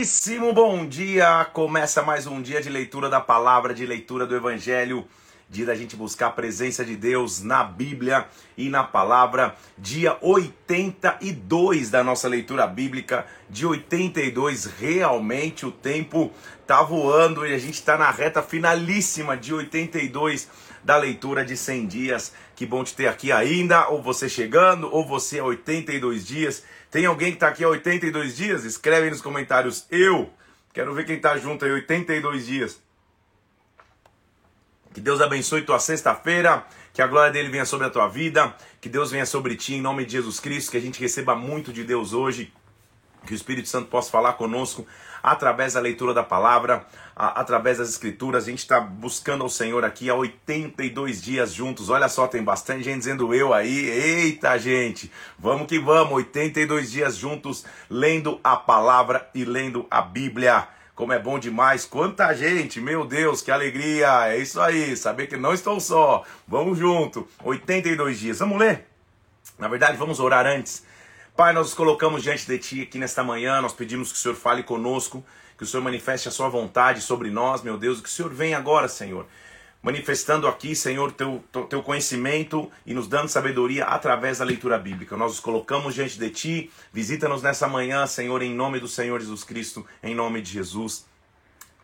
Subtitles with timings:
[0.00, 1.44] Muitíssimo bom dia!
[1.52, 5.06] Começa mais um dia de leitura da palavra, de leitura do Evangelho,
[5.46, 8.26] dia da gente buscar a presença de Deus na Bíblia
[8.56, 9.54] e na palavra.
[9.76, 16.32] Dia 82 da nossa leitura bíblica, de 82, realmente o tempo
[16.66, 20.48] tá voando e a gente está na reta finalíssima de 82
[20.82, 22.32] da leitura de 100 dias.
[22.56, 26.64] Que bom te ter aqui ainda, ou você chegando, ou você há 82 dias.
[26.90, 28.64] Tem alguém que está aqui há 82 dias?
[28.64, 29.86] Escreve aí nos comentários.
[29.90, 30.30] Eu.
[30.72, 32.80] Quero ver quem está junto aí 82 dias.
[34.92, 36.66] Que Deus abençoe tua sexta-feira.
[36.92, 38.54] Que a glória dele venha sobre a tua vida.
[38.80, 40.72] Que Deus venha sobre ti em nome de Jesus Cristo.
[40.72, 42.52] Que a gente receba muito de Deus hoje.
[43.24, 44.84] Que o Espírito Santo possa falar conosco
[45.22, 46.84] através da leitura da palavra,
[47.14, 48.44] a, através das escrituras.
[48.44, 51.90] A gente está buscando ao Senhor aqui há 82 dias juntos.
[51.90, 53.88] Olha só, tem bastante gente dizendo eu aí.
[53.88, 56.14] Eita, gente, vamos que vamos.
[56.14, 60.68] 82 dias juntos, lendo a palavra e lendo a Bíblia.
[60.94, 64.28] Como é bom demais, quanta gente, meu Deus, que alegria!
[64.28, 66.24] É isso aí, saber que não estou só.
[66.46, 68.38] Vamos junto, 82 dias.
[68.40, 68.86] Vamos ler?
[69.58, 70.84] Na verdade, vamos orar antes.
[71.40, 74.34] Pai, nós nos colocamos diante de Ti aqui nesta manhã, nós pedimos que o Senhor
[74.34, 75.24] fale conosco,
[75.56, 78.58] que o Senhor manifeste a Sua vontade sobre nós, meu Deus, que o Senhor venha
[78.58, 79.24] agora, Senhor,
[79.82, 85.16] manifestando aqui, Senhor, teu, teu conhecimento e nos dando sabedoria através da leitura bíblica.
[85.16, 89.42] Nós nos colocamos diante de Ti, visita-nos nessa manhã, Senhor, em nome do Senhor Jesus
[89.42, 91.06] Cristo, em nome de Jesus.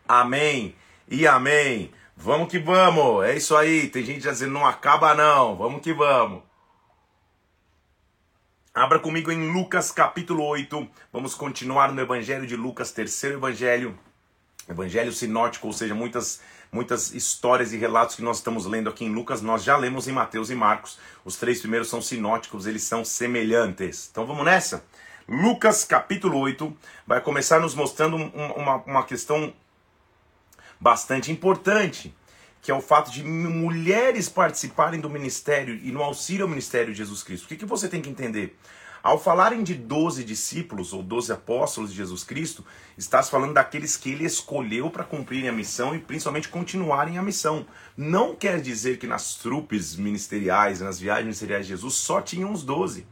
[0.07, 0.75] Amém
[1.09, 1.89] e amém.
[2.15, 3.89] Vamos que vamos, é isso aí.
[3.89, 6.43] Tem gente dizendo não acaba não, vamos que vamos.
[8.77, 10.87] Abra comigo em Lucas capítulo 8.
[11.11, 13.97] Vamos continuar no Evangelho de Lucas, terceiro Evangelho.
[14.69, 19.11] Evangelho sinótico, ou seja, muitas, muitas histórias e relatos que nós estamos lendo aqui em
[19.11, 20.99] Lucas, nós já lemos em Mateus e Marcos.
[21.25, 24.09] Os três primeiros são sinóticos, eles são semelhantes.
[24.11, 24.85] Então vamos nessa?
[25.27, 26.71] Lucas capítulo 8
[27.07, 29.51] vai começar nos mostrando uma, uma questão
[30.79, 32.13] bastante importante
[32.61, 36.97] que é o fato de mulheres participarem do ministério e no auxílio ao ministério de
[36.97, 37.45] Jesus Cristo.
[37.45, 38.57] O que, que você tem que entender?
[39.03, 42.65] Ao falarem de 12 discípulos ou 12 apóstolos de Jesus Cristo,
[42.97, 47.65] estás falando daqueles que ele escolheu para cumprirem a missão e principalmente continuarem a missão.
[47.95, 52.63] Não quer dizer que nas trupes ministeriais, nas viagens ministeriais de Jesus, só tinham os
[52.63, 53.05] 12.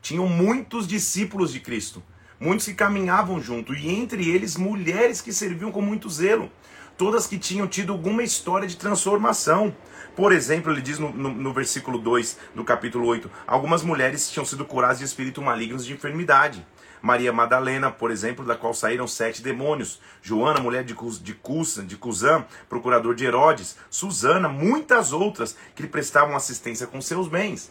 [0.00, 2.02] Tinham muitos discípulos de Cristo,
[2.38, 6.48] muitos que caminhavam junto, e entre eles mulheres que serviam com muito zelo
[6.96, 9.74] todas que tinham tido alguma história de transformação.
[10.16, 14.44] Por exemplo, ele diz no, no, no, versículo 2 do capítulo 8: algumas mulheres tinham
[14.44, 16.64] sido curadas de espírito malignos de enfermidade.
[17.02, 20.00] Maria Madalena, por exemplo, da qual saíram sete demônios.
[20.22, 23.76] Joana, mulher de, de, Cusa, de Cusã, procurador de Herodes.
[23.90, 27.70] Susana, muitas outras que lhe prestavam assistência com seus bens.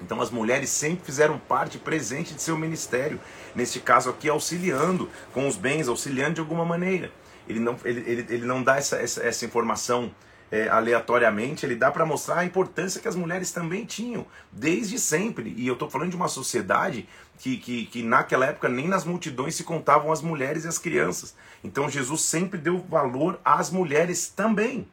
[0.00, 3.18] Então as mulheres sempre fizeram parte presente de seu ministério.
[3.56, 7.10] Neste caso aqui, auxiliando com os bens, auxiliando de alguma maneira
[7.48, 10.12] ele não, ele, ele, ele não dá essa, essa, essa informação
[10.50, 15.52] é, aleatoriamente, ele dá para mostrar a importância que as mulheres também tinham, desde sempre.
[15.56, 19.56] E eu estou falando de uma sociedade que, que, que naquela época nem nas multidões
[19.56, 21.34] se contavam as mulheres e as crianças.
[21.62, 24.86] Então Jesus sempre deu valor às mulheres também.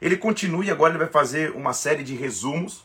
[0.00, 2.84] Ele continua e agora ele vai fazer uma série de resumos.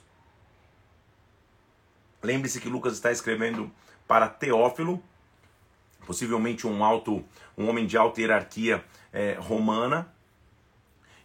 [2.22, 3.72] Lembre-se que Lucas está escrevendo
[4.08, 5.02] para Teófilo,
[6.06, 7.24] possivelmente um alto,
[7.58, 10.08] um homem de alta hierarquia é, romana.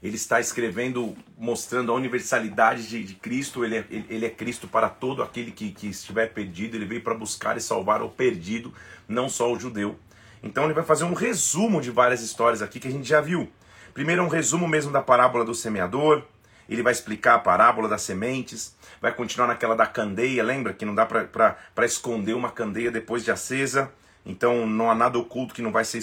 [0.02, 3.64] Ele está escrevendo, mostrando a universalidade de, de Cristo.
[3.64, 6.76] Ele é, ele, ele é, Cristo para todo aquele que, que estiver perdido.
[6.76, 8.74] Ele veio para buscar e salvar o perdido,
[9.06, 9.96] não só o judeu.
[10.42, 13.48] Então ele vai fazer um resumo de várias histórias aqui que a gente já viu.
[13.94, 16.24] Primeiro, um resumo mesmo da parábola do semeador.
[16.68, 18.74] Ele vai explicar a parábola das sementes.
[19.00, 20.42] Vai continuar naquela da candeia.
[20.42, 23.92] Lembra que não dá para esconder uma candeia depois de acesa.
[24.24, 26.00] Então não há nada oculto que não vai ser,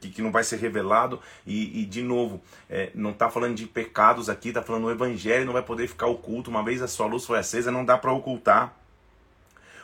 [0.00, 1.20] que não vai ser revelado.
[1.46, 5.46] E, e de novo, é, não está falando de pecados aqui, está falando o evangelho
[5.46, 6.50] não vai poder ficar oculto.
[6.50, 8.76] Uma vez a sua luz foi acesa, não dá para ocultar.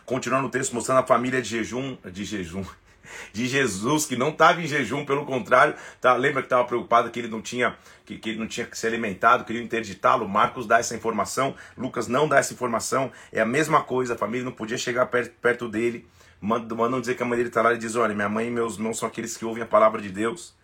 [0.05, 2.65] Continuando o texto mostrando a família de jejum, de jejum,
[3.33, 7.19] de Jesus, que não estava em jejum, pelo contrário, tá, lembra que estava preocupado que
[7.19, 10.27] ele não tinha que, que ele não tinha ser alimentado, queria interditá-lo.
[10.27, 13.13] Marcos dá essa informação, Lucas não dá essa informação.
[13.31, 16.07] É a mesma coisa, a família não podia chegar perto, perto dele
[16.41, 18.75] mandam dizer que a mãe dele está lá e diz: Olha, minha mãe e meus
[18.75, 20.55] irmãos são aqueles que ouvem a palavra de Deus.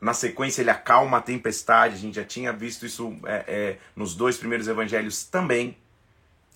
[0.00, 1.94] Na sequência, ele acalma a tempestade.
[1.94, 5.76] A gente já tinha visto isso é, é, nos dois primeiros evangelhos também.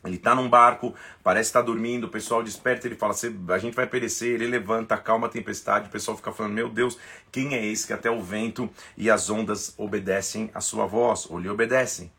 [0.05, 3.15] Ele está num barco, parece estar tá dormindo, o pessoal desperta, ele fala,
[3.49, 6.97] a gente vai perecer, ele levanta, acalma a tempestade, o pessoal fica falando, meu Deus,
[7.33, 11.39] quem é esse que até o vento e as ondas obedecem a sua voz, ou
[11.39, 12.13] lhe obedecem?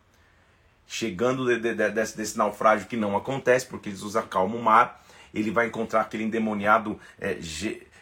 [0.85, 5.03] Chegando de, de, de, desse, desse naufrágio que não acontece, porque Jesus acalma o mar,
[5.33, 7.37] ele vai encontrar aquele endemoniado é,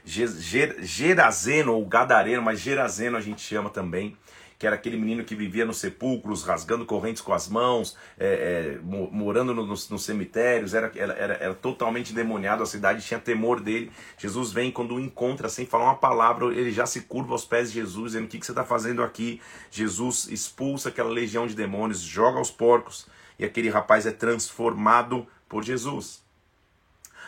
[0.05, 4.15] Gerazeno, ou Gadareno, mas Gerazeno a gente chama também
[4.57, 8.79] que era aquele menino que vivia nos sepulcros, rasgando correntes com as mãos, é, é,
[8.81, 13.91] morando no, nos, nos, cemitérios, era, era, era, totalmente demoniado, a cidade tinha temor dele.
[14.17, 17.69] Jesus vem, quando o encontra, sem falar uma palavra, ele já se curva aos pés
[17.71, 19.41] de Jesus, dizendo: O que, que você está fazendo aqui?
[19.69, 23.07] Jesus expulsa aquela legião de demônios, joga aos porcos,
[23.37, 26.24] e aquele rapaz é transformado por Jesus.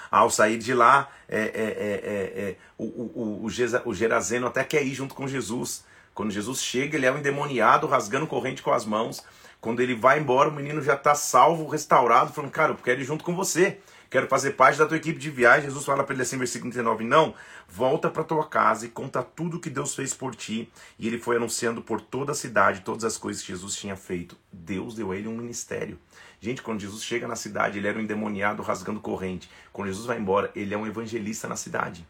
[0.09, 4.63] Ao sair de lá, é, é, é, é, é o, o, o, o Gerazeno até
[4.63, 5.83] quer ir junto com Jesus.
[6.13, 9.23] Quando Jesus chega, ele é um endemoniado, rasgando corrente com as mãos.
[9.61, 13.03] Quando ele vai embora, o menino já está salvo, restaurado, falando, cara, eu quero ir
[13.03, 13.79] junto com você.
[14.09, 15.65] Quero fazer parte da tua equipe de viagem.
[15.65, 17.33] Jesus fala para ele assim, versículo 39, não,
[17.67, 20.71] volta para tua casa e conta tudo que Deus fez por ti.
[20.97, 24.37] E ele foi anunciando por toda a cidade todas as coisas que Jesus tinha feito.
[24.51, 25.99] Deus deu a ele um ministério.
[26.39, 29.49] Gente, quando Jesus chega na cidade, ele era um endemoniado rasgando corrente.
[29.73, 32.07] Quando Jesus vai embora, ele é um evangelista na cidade.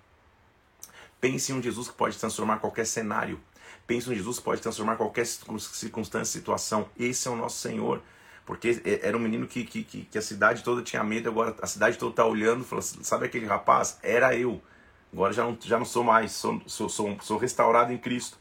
[1.19, 3.39] Pense em um Jesus que pode transformar qualquer cenário.
[3.87, 6.89] Pense em Jesus que pode transformar qualquer circunstância, situação.
[6.99, 8.01] Esse é o nosso Senhor.
[8.45, 11.67] Porque é, era um menino que, que, que a cidade toda tinha medo, agora a
[11.67, 13.97] cidade toda está olhando falou assim, sabe aquele rapaz?
[14.01, 14.61] Era eu.
[15.11, 18.37] Agora já não, já não sou mais, sou, sou, sou, sou restaurado em Cristo.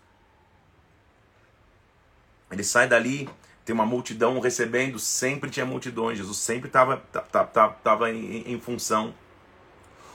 [2.51, 3.29] Ele sai dali,
[3.67, 6.99] tem uma multidão recebendo, sempre tinha multidões, Jesus sempre estava
[7.83, 9.13] tava em, em função.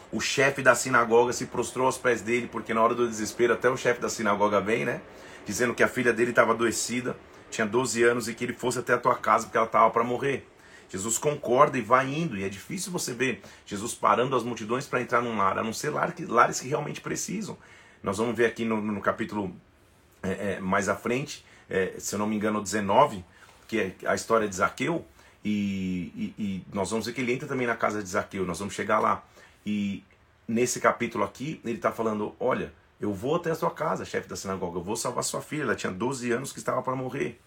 [0.09, 3.69] O chefe da sinagoga se prostrou aos pés dele, porque na hora do desespero até
[3.69, 5.01] o chefe da sinagoga vem, né?
[5.45, 7.17] Dizendo que a filha dele estava adoecida,
[7.49, 10.03] tinha 12 anos e que ele fosse até a tua casa porque ela estava para
[10.03, 10.47] morrer.
[10.89, 15.01] Jesus concorda e vai indo, e é difícil você ver Jesus parando as multidões para
[15.01, 17.57] entrar num lar, a não ser lares que, lares que realmente precisam.
[18.01, 19.53] Nós vamos ver aqui no, no capítulo
[20.23, 23.25] é, é, mais à frente, é, se eu não me engano, 19,
[23.71, 25.05] que é a história de Zaqueu,
[25.45, 28.59] e, e, e, nós vamos ver que ele entra também na casa de Zaqueu, nós
[28.59, 29.23] vamos chegar lá.
[29.65, 30.03] E
[30.45, 34.35] nesse capítulo aqui, ele está falando: Olha, eu vou até a sua casa, chefe da
[34.35, 37.39] sinagoga, eu vou salvar sua filha, ela tinha 12 anos que estava para morrer.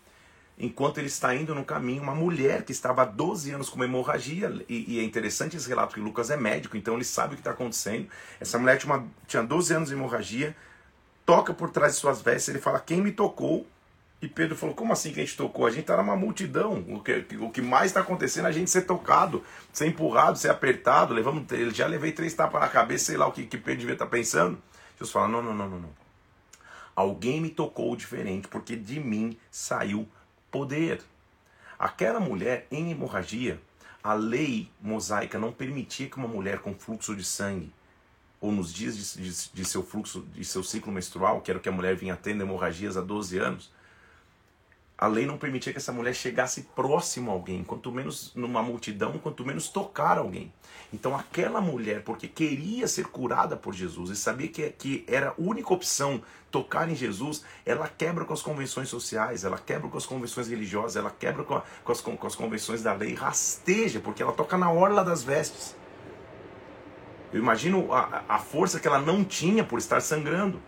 [0.59, 3.85] Enquanto ele está indo no caminho, uma mulher que estava há 12 anos com uma
[3.85, 7.37] hemorragia, e, e, é interessante esse relato que Lucas é médico, então ele sabe o
[7.37, 8.09] que está acontecendo.
[8.41, 10.57] Essa mulher tinha, uma, tinha 12 anos de hemorragia,
[11.27, 13.67] toca por trás de suas vestes, ele fala: Quem me tocou?
[14.25, 15.67] E Pedro falou: Como assim que a gente tocou?
[15.67, 16.83] A gente está numa multidão.
[16.89, 20.51] O que, o que mais está acontecendo é a gente ser tocado, ser empurrado, ser
[20.51, 21.13] apertado.
[21.13, 21.45] Levamos,
[21.75, 24.11] já levei três tapas na cabeça, sei lá o que, que Pedro devia estar tá
[24.11, 24.59] pensando.
[24.93, 25.91] Jesus fala: Não, não, não, não, não.
[26.97, 30.09] Alguém me tocou diferente, porque de mim saiu
[30.51, 31.03] poder.
[31.79, 33.61] Aquela mulher em hemorragia,
[34.03, 37.71] a lei mosaica não permitia que uma mulher com fluxo de sangue
[38.41, 41.63] ou nos dias de, de, de, seu fluxo, de seu ciclo menstrual, que era o
[41.63, 43.73] que a mulher vinha tendo hemorragias há 12 anos,
[44.97, 49.19] a lei não permitia que essa mulher chegasse próximo a alguém, quanto menos numa multidão,
[49.19, 50.53] quanto menos tocar alguém.
[50.93, 55.35] Então aquela mulher, porque queria ser curada por Jesus e sabia que, que era a
[55.37, 60.07] única opção tocar em Jesus, ela quebra com as convenções sociais, ela quebra com as
[60.07, 64.23] convenções religiosas, ela quebra com, a, com, as, com as convenções da lei, rasteja, porque
[64.23, 65.75] ela toca na orla das vestes.
[67.33, 70.63] Eu imagino a, a força que ela não tinha por estar sangrando.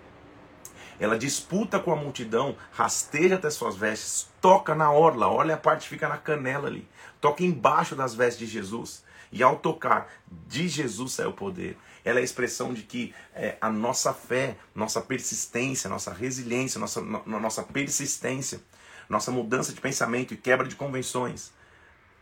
[0.98, 5.88] Ela disputa com a multidão, rasteja até suas vestes, toca na orla, olha a parte
[5.88, 6.88] fica na canela ali,
[7.20, 9.04] toca embaixo das vestes de Jesus.
[9.32, 10.08] E ao tocar
[10.46, 11.76] de Jesus sai o poder.
[12.04, 17.00] Ela é a expressão de que é, a nossa fé, nossa persistência, nossa resiliência, nossa,
[17.00, 18.60] no, nossa persistência,
[19.08, 21.52] nossa mudança de pensamento e quebra de convenções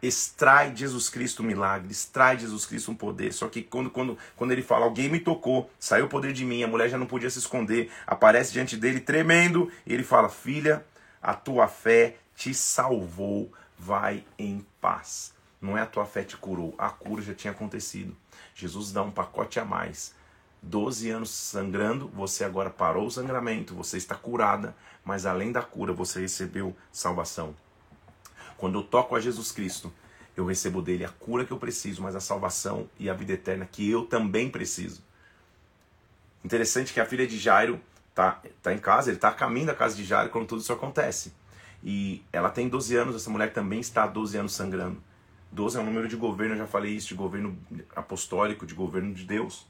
[0.06, 3.32] extrai de Jesus Cristo um milagre, extrai de Jesus Cristo um poder.
[3.32, 6.62] Só que quando, quando, quando ele fala, alguém me tocou, saiu o poder de mim,
[6.62, 10.84] a mulher já não podia se esconder, aparece diante dele tremendo, e ele fala: Filha,
[11.22, 15.32] a tua fé te salvou, vai em paz.
[15.60, 18.14] Não é a tua fé te curou, a cura já tinha acontecido.
[18.54, 20.14] Jesus dá um pacote a mais.
[20.62, 25.92] 12 anos sangrando, você agora parou o sangramento, você está curada, mas além da cura,
[25.92, 27.54] você recebeu salvação.
[28.56, 29.92] Quando eu toco a Jesus Cristo,
[30.36, 33.66] eu recebo dele a cura que eu preciso, mas a salvação e a vida eterna
[33.66, 35.02] que eu também preciso.
[36.44, 37.80] Interessante que a filha de Jairo
[38.14, 40.72] tá, tá em casa, ele está a caminho da casa de Jairo quando tudo isso
[40.72, 41.32] acontece.
[41.82, 45.02] E ela tem 12 anos, essa mulher também está há 12 anos sangrando.
[45.52, 47.56] 12 é um número de governo, eu já falei isso, de governo
[47.94, 49.66] apostólico, de governo de Deus.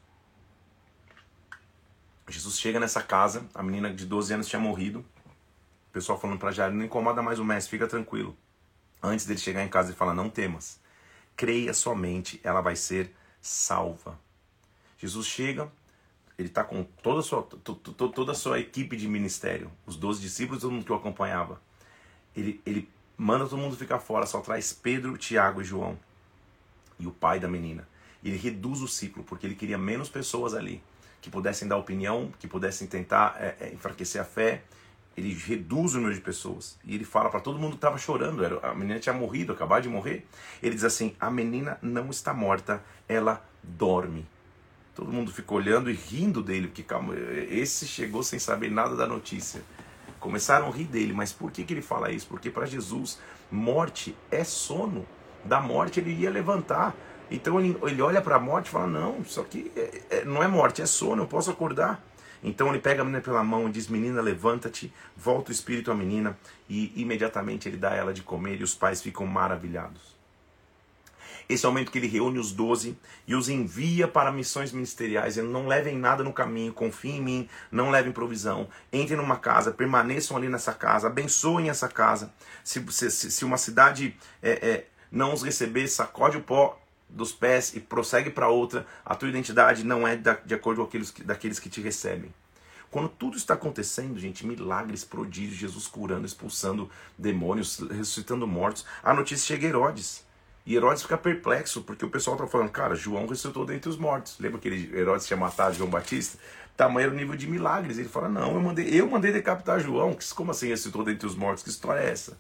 [2.27, 5.01] Jesus chega nessa casa, a menina de 12 anos tinha morrido.
[5.01, 8.35] O pessoal falando para Jairo, não incomoda mais o mestre, fica tranquilo
[9.05, 10.81] antes dele chegar em casa e falar: Não temas,
[11.37, 14.19] creia somente, ela vai ser salva.
[14.99, 15.71] Jesus chega,
[16.39, 20.63] ele está com toda a, sua, toda a sua equipe de ministério, os doze discípulos,
[20.63, 21.61] todo mundo que o acompanhava.
[22.35, 25.99] Ele, ele manda todo mundo ficar fora, só traz Pedro, Tiago e João
[26.99, 27.87] e o pai da menina.
[28.23, 30.83] Ele reduz o ciclo, porque ele queria menos pessoas ali
[31.21, 34.63] que pudessem dar opinião, que pudessem tentar é, é, enfraquecer a fé.
[35.17, 36.79] Ele reduz o número de pessoas.
[36.85, 38.45] E ele fala para todo mundo que estava chorando.
[38.45, 40.27] Era, a menina tinha morrido, acabado de morrer.
[40.63, 44.27] Ele diz assim: A menina não está morta, ela dorme.
[44.95, 47.15] Todo mundo ficou olhando e rindo dele, porque calma,
[47.51, 49.63] esse chegou sem saber nada da notícia.
[50.21, 52.27] Começaram a rir dele, mas por que, que ele fala isso?
[52.29, 53.19] Porque para Jesus,
[53.51, 55.05] morte é sono.
[55.45, 56.95] Da morte ele ia levantar.
[57.31, 60.43] Então ele, ele olha para a morte e fala: Não, isso aqui é, é, não
[60.43, 62.03] é morte, é sono, eu posso acordar.
[62.45, 65.95] Então ele pega a menina pela mão e diz: Menina, levanta-te, volta o espírito à
[65.95, 70.15] menina, e imediatamente ele dá ela de comer, e os pais ficam maravilhados.
[71.49, 72.97] Esse é o momento que ele reúne os doze
[73.27, 75.37] e os envia para missões ministeriais.
[75.37, 78.69] Ele não levem nada no caminho, confiem em mim, não levem provisão.
[78.91, 82.33] Entrem numa casa, permaneçam ali nessa casa, abençoem essa casa.
[82.63, 86.81] Se, se, se uma cidade é, é, não os receber, sacode o pó
[87.15, 88.87] dos pés e prossegue para outra.
[89.05, 92.33] A tua identidade não é da, de acordo com aqueles, daqueles que te recebem.
[92.91, 99.47] Quando tudo está acontecendo, gente, milagres, prodígios, Jesus curando, expulsando demônios, ressuscitando mortos, a notícia
[99.47, 100.25] chega a Herodes.
[100.67, 104.37] E Herodes fica perplexo, porque o pessoal está falando, cara, João ressuscitou dentre os mortos.
[104.39, 106.39] Lembra que Herodes tinha matado João Batista?
[106.77, 107.99] Tamanho era o nível de milagres.
[107.99, 110.17] Ele fala, não, eu mandei, eu mandei decapitar João.
[110.35, 111.63] Como assim ressuscitou dentre os mortos?
[111.63, 112.39] Que história é essa?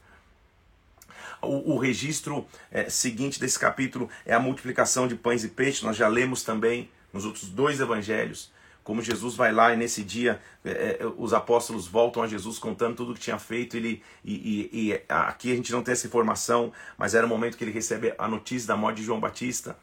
[1.44, 5.82] O, o registro é, seguinte desse capítulo é a multiplicação de pães e peixes.
[5.82, 8.52] Nós já lemos também nos outros dois evangelhos
[8.84, 12.96] como Jesus vai lá e nesse dia é, é, os apóstolos voltam a Jesus contando
[12.96, 13.76] tudo o que tinha feito.
[13.76, 17.56] Ele, e, e, e, aqui a gente não tem essa informação, mas era o momento
[17.56, 19.76] que ele recebe a notícia da morte de João Batista.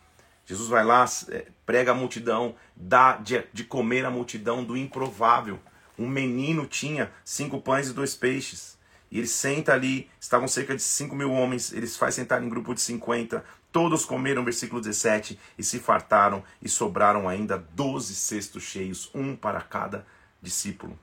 [0.46, 5.60] Jesus vai lá, é, prega a multidão, dá de, de comer a multidão do improvável.
[5.98, 8.78] Um menino tinha cinco pães e dois peixes.
[9.12, 12.74] E ele senta ali, estavam cerca de 5 mil homens, eles faz sentar em grupo
[12.74, 19.10] de 50, Todos comeram, versículo 17, e se fartaram, e sobraram ainda doze cestos cheios,
[19.16, 20.06] um para cada
[20.42, 21.00] discípulo.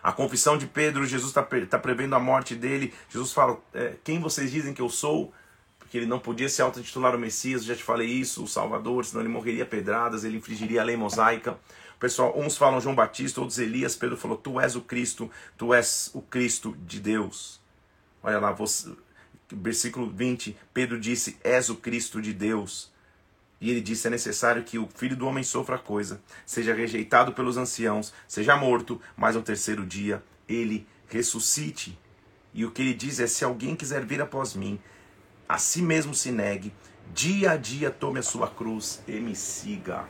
[0.00, 2.94] A confissão de Pedro, Jesus está tá prevendo a morte dele.
[3.08, 5.32] Jesus fala: é, Quem vocês dizem que eu sou?
[5.80, 9.22] Porque ele não podia se auto-intitular o Messias, já te falei isso, o Salvador, senão
[9.22, 11.58] ele morreria pedradas, ele infringiria a lei mosaica.
[12.02, 13.94] Pessoal, uns falam João Batista, outros Elias.
[13.94, 17.60] Pedro falou: Tu és o Cristo, tu és o Cristo de Deus.
[18.20, 18.90] Olha lá, você,
[19.52, 22.90] versículo 20, Pedro disse: És o Cristo de Deus.
[23.60, 27.56] E ele disse: É necessário que o filho do homem sofra coisa, seja rejeitado pelos
[27.56, 31.96] anciãos, seja morto, mas no terceiro dia ele ressuscite.
[32.52, 34.80] E o que ele diz é: Se alguém quiser vir após mim,
[35.48, 36.74] a si mesmo se negue,
[37.14, 40.04] dia a dia tome a sua cruz e me siga.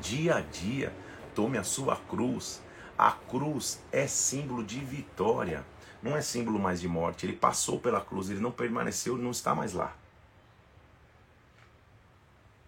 [0.00, 0.92] Dia a dia
[1.34, 2.62] tome a sua cruz.
[2.96, 5.64] A cruz é símbolo de vitória
[6.02, 7.26] não é símbolo mais de morte.
[7.26, 9.94] Ele passou pela cruz, ele não permaneceu, ele não está mais lá.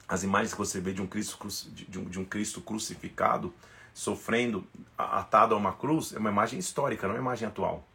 [0.09, 1.39] As imagens que você vê de um Cristo,
[1.73, 3.55] de um, de um Cristo crucificado,
[3.95, 4.67] sofrendo,
[4.99, 7.87] atado a uma cruz, é uma imagem histórica, não é uma imagem atual.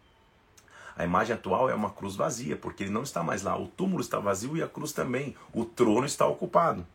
[0.95, 3.57] A imagem atual é uma cruz vazia, porque ele não está mais lá.
[3.59, 5.35] O túmulo está vazio e a cruz também.
[5.51, 6.87] O trono está ocupado.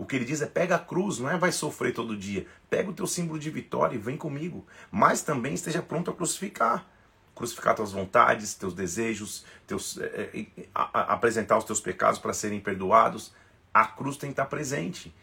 [0.00, 2.46] O que ele diz é: pega a cruz, não é vai sofrer todo dia.
[2.70, 4.66] Pega o teu símbolo de vitória e vem comigo.
[4.90, 6.88] Mas também esteja pronto a crucificar
[7.34, 12.34] crucificar tuas vontades, teus desejos, teus, é, é, a, a, apresentar os teus pecados para
[12.34, 13.32] serem perdoados.
[13.72, 15.14] A cruz tem que estar presente.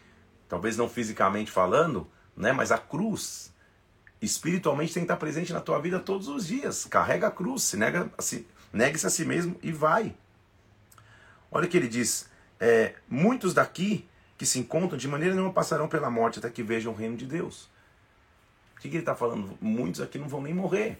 [0.48, 3.54] Talvez não fisicamente falando, né, mas a cruz
[4.20, 6.86] espiritualmente tem que estar presente na tua vida todos os dias.
[6.86, 10.14] Carrega a cruz, se nega, se, negue-se a si mesmo e vai.
[11.52, 14.08] Olha o que ele diz: é, muitos daqui
[14.38, 17.26] que se encontram de maneira nenhuma passarão pela morte até que vejam o reino de
[17.26, 17.68] Deus.
[18.76, 19.58] O que, que ele está falando?
[19.60, 20.98] Muitos aqui não vão nem morrer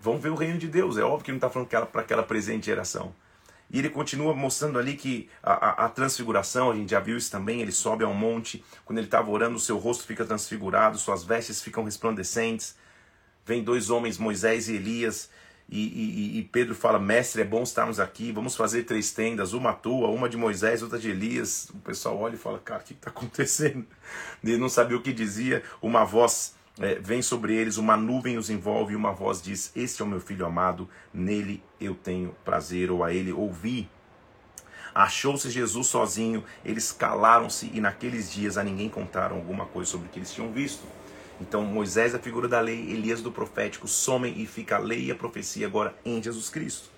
[0.00, 0.96] vão ver o reino de Deus.
[0.96, 3.14] É óbvio que ele não está falando para aquela presente geração.
[3.70, 7.30] E ele continua mostrando ali que a, a, a, transfiguração, a gente já viu isso
[7.30, 11.24] também, ele sobe ao monte, quando ele estava orando, o seu rosto fica transfigurado, suas
[11.24, 12.76] vestes ficam resplandecentes.
[13.44, 15.30] Vem dois homens, Moisés e Elias,
[15.68, 19.72] e, e, e, Pedro fala: Mestre, é bom estarmos aqui, vamos fazer três tendas, uma
[19.72, 21.68] tua, uma de Moisés, outra de Elias.
[21.70, 23.86] O pessoal olha e fala: Cara, o que está acontecendo?
[24.44, 28.50] Ele não sabia o que dizia, uma voz é, vem sobre eles, uma nuvem os
[28.50, 32.90] envolve e uma voz diz: Este é o meu filho amado, nele eu tenho prazer,
[32.90, 33.88] ou a ele ouvi.
[34.94, 40.10] Achou-se Jesus sozinho, eles calaram-se e naqueles dias a ninguém contaram alguma coisa sobre o
[40.10, 40.84] que eles tinham visto.
[41.40, 45.10] Então Moisés, a figura da lei, Elias do profético, somem e fica a lei e
[45.10, 46.94] a profecia agora em Jesus Cristo.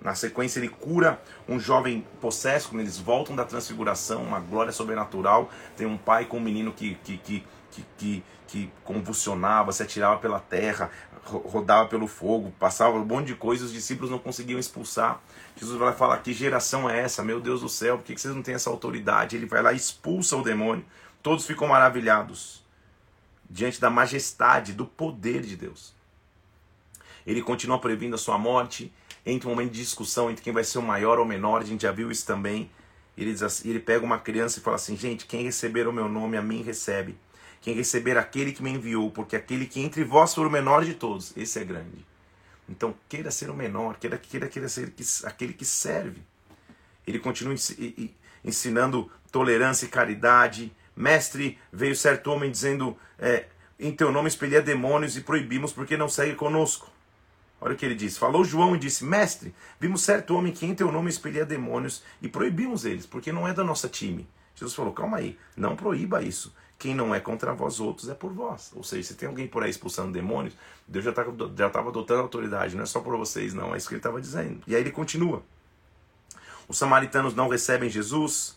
[0.00, 5.50] Na sequência, ele cura um jovem possesso, quando eles voltam da transfiguração, uma glória sobrenatural.
[5.76, 7.44] Tem um pai com um menino que, que, que,
[7.96, 10.90] que, que convulsionava, se atirava pela terra,
[11.24, 15.18] rodava pelo fogo, passava um monte de coisas, os discípulos não conseguiam expulsar.
[15.56, 17.24] Jesus vai falar: Que geração é essa?
[17.24, 19.34] Meu Deus do céu, por que vocês não têm essa autoridade?
[19.34, 20.84] Ele vai lá e expulsa o demônio.
[21.22, 22.65] Todos ficam maravilhados
[23.48, 25.94] diante da majestade, do poder de Deus.
[27.26, 28.92] Ele continua previndo a sua morte,
[29.24, 31.64] entra um momento de discussão entre quem vai ser o maior ou o menor, a
[31.64, 32.70] gente já viu isso também.
[33.16, 36.36] Ele, assim, ele pega uma criança e fala assim: gente, quem receber o meu nome,
[36.36, 37.16] a mim recebe.
[37.60, 40.94] Quem receber aquele que me enviou, porque aquele que entre vós for o menor de
[40.94, 42.06] todos, esse é grande.
[42.68, 44.92] Então, queira ser o menor, queira, queira, queira ser
[45.24, 46.22] aquele que serve.
[47.06, 47.54] Ele continua
[48.44, 50.72] ensinando tolerância e caridade.
[50.96, 53.46] Mestre, veio certo homem dizendo: é,
[53.78, 56.90] Em teu nome expelia demônios e proibimos porque não segue conosco.
[57.60, 58.16] Olha o que ele diz.
[58.16, 62.28] Falou João e disse: Mestre, vimos certo homem que em teu nome expelia demônios e
[62.28, 64.26] proibimos eles, porque não é da nossa time.
[64.54, 66.54] Jesus falou: Calma aí, não proíba isso.
[66.78, 68.70] Quem não é contra vós outros é por vós.
[68.74, 70.54] Ou seja, se tem alguém por aí expulsando demônios,
[70.86, 73.74] Deus já estava já adotando autoridade, não é só por vocês, não.
[73.74, 74.62] É isso que ele estava dizendo.
[74.66, 75.42] E aí ele continua.
[76.68, 78.55] Os samaritanos não recebem Jesus.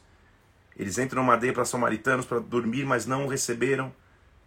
[0.80, 3.94] Eles entram numa aldeia para samaritanos para dormir, mas não o receberam.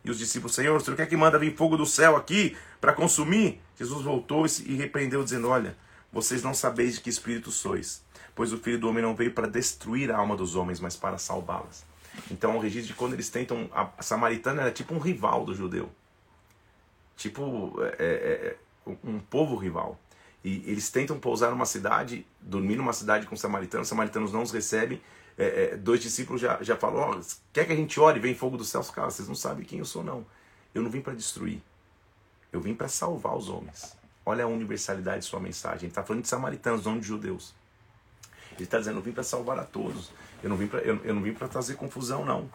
[0.02, 2.94] E os discípulos, Senhor, o Senhor quer que manda vir fogo do céu aqui para
[2.94, 3.60] consumir?
[3.78, 5.76] Jesus voltou e repreendeu, dizendo: Olha,
[6.10, 8.02] vocês não sabeis de que espírito sois,
[8.34, 11.18] pois o Filho do Homem não veio para destruir a alma dos homens, mas para
[11.18, 11.84] salvá-las.
[12.30, 13.68] Então, o registro de quando eles tentam.
[13.72, 15.90] A samaritana era tipo um rival do judeu.
[17.14, 18.56] Tipo é, é,
[18.88, 20.00] é, um povo rival.
[20.42, 24.50] E eles tentam pousar numa cidade, dormir numa cidade com samaritanos, os samaritanos não os
[24.50, 25.00] recebem.
[25.38, 28.20] É, é, dois discípulos já, já falaram: oh, quer que a gente ore?
[28.20, 28.90] Vem fogo dos céus?
[28.90, 30.26] Cara, vocês não sabem quem eu sou, não.
[30.74, 31.62] Eu não vim para destruir.
[32.52, 33.96] Eu vim para salvar os homens.
[34.24, 35.80] Olha a universalidade de sua mensagem.
[35.80, 37.54] Ele está falando de samaritanos, não de judeus.
[38.54, 40.10] Ele está dizendo: eu vim para salvar a todos.
[40.42, 42.50] Eu não vim para eu, eu, não vim trazer confusão, não.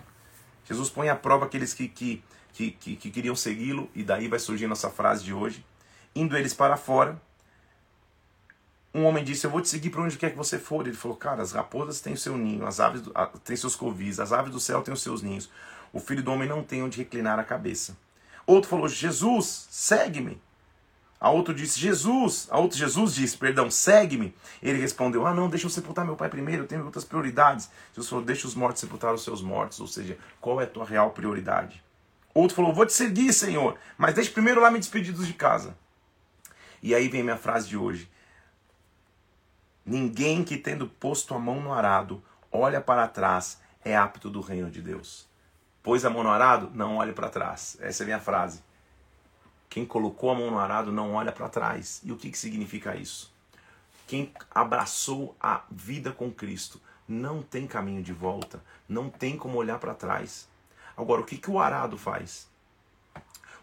[0.65, 4.39] Jesus põe à prova aqueles que, que, que, que, que queriam segui-lo, e daí vai
[4.39, 5.65] surgir nossa frase de hoje.
[6.13, 7.19] Indo eles para fora,
[8.97, 10.87] um homem disse: Eu vou te seguir para onde quer que você for.
[10.87, 13.13] Ele falou: Cara, as raposas têm seu ninho, as aves do,
[13.43, 15.49] têm seus covis, as aves do céu têm os seus ninhos.
[15.93, 17.97] O filho do homem não tem onde reclinar a cabeça.
[18.45, 20.41] Outro falou: Jesus, segue-me.
[21.19, 24.35] A outro disse, Jesus, a outro Jesus disse, perdão, segue-me.
[24.61, 27.71] Ele respondeu, ah não, deixa eu sepultar meu pai primeiro, eu tenho outras prioridades.
[27.89, 30.85] Jesus falou, deixa os mortos sepultar os seus mortos, ou seja, qual é a tua
[30.85, 31.83] real prioridade?
[32.35, 35.75] Outro falou, vou te seguir, Senhor, mas deixa primeiro lá me despedir de casa.
[36.83, 38.07] E aí vem minha frase de hoje.
[39.87, 42.21] Ninguém que tendo posto a mão no arado,
[42.51, 45.25] olha para trás, é apto do reino de Deus.
[45.81, 47.77] Pôs a mão no arado, não olhe para trás.
[47.79, 48.61] Essa é a minha frase.
[49.69, 52.01] Quem colocou a mão no arado não olha para trás.
[52.03, 53.33] E o que, que significa isso?
[54.05, 59.79] Quem abraçou a vida com Cristo não tem caminho de volta, não tem como olhar
[59.79, 60.49] para trás.
[60.97, 62.49] Agora, o que, que o arado faz?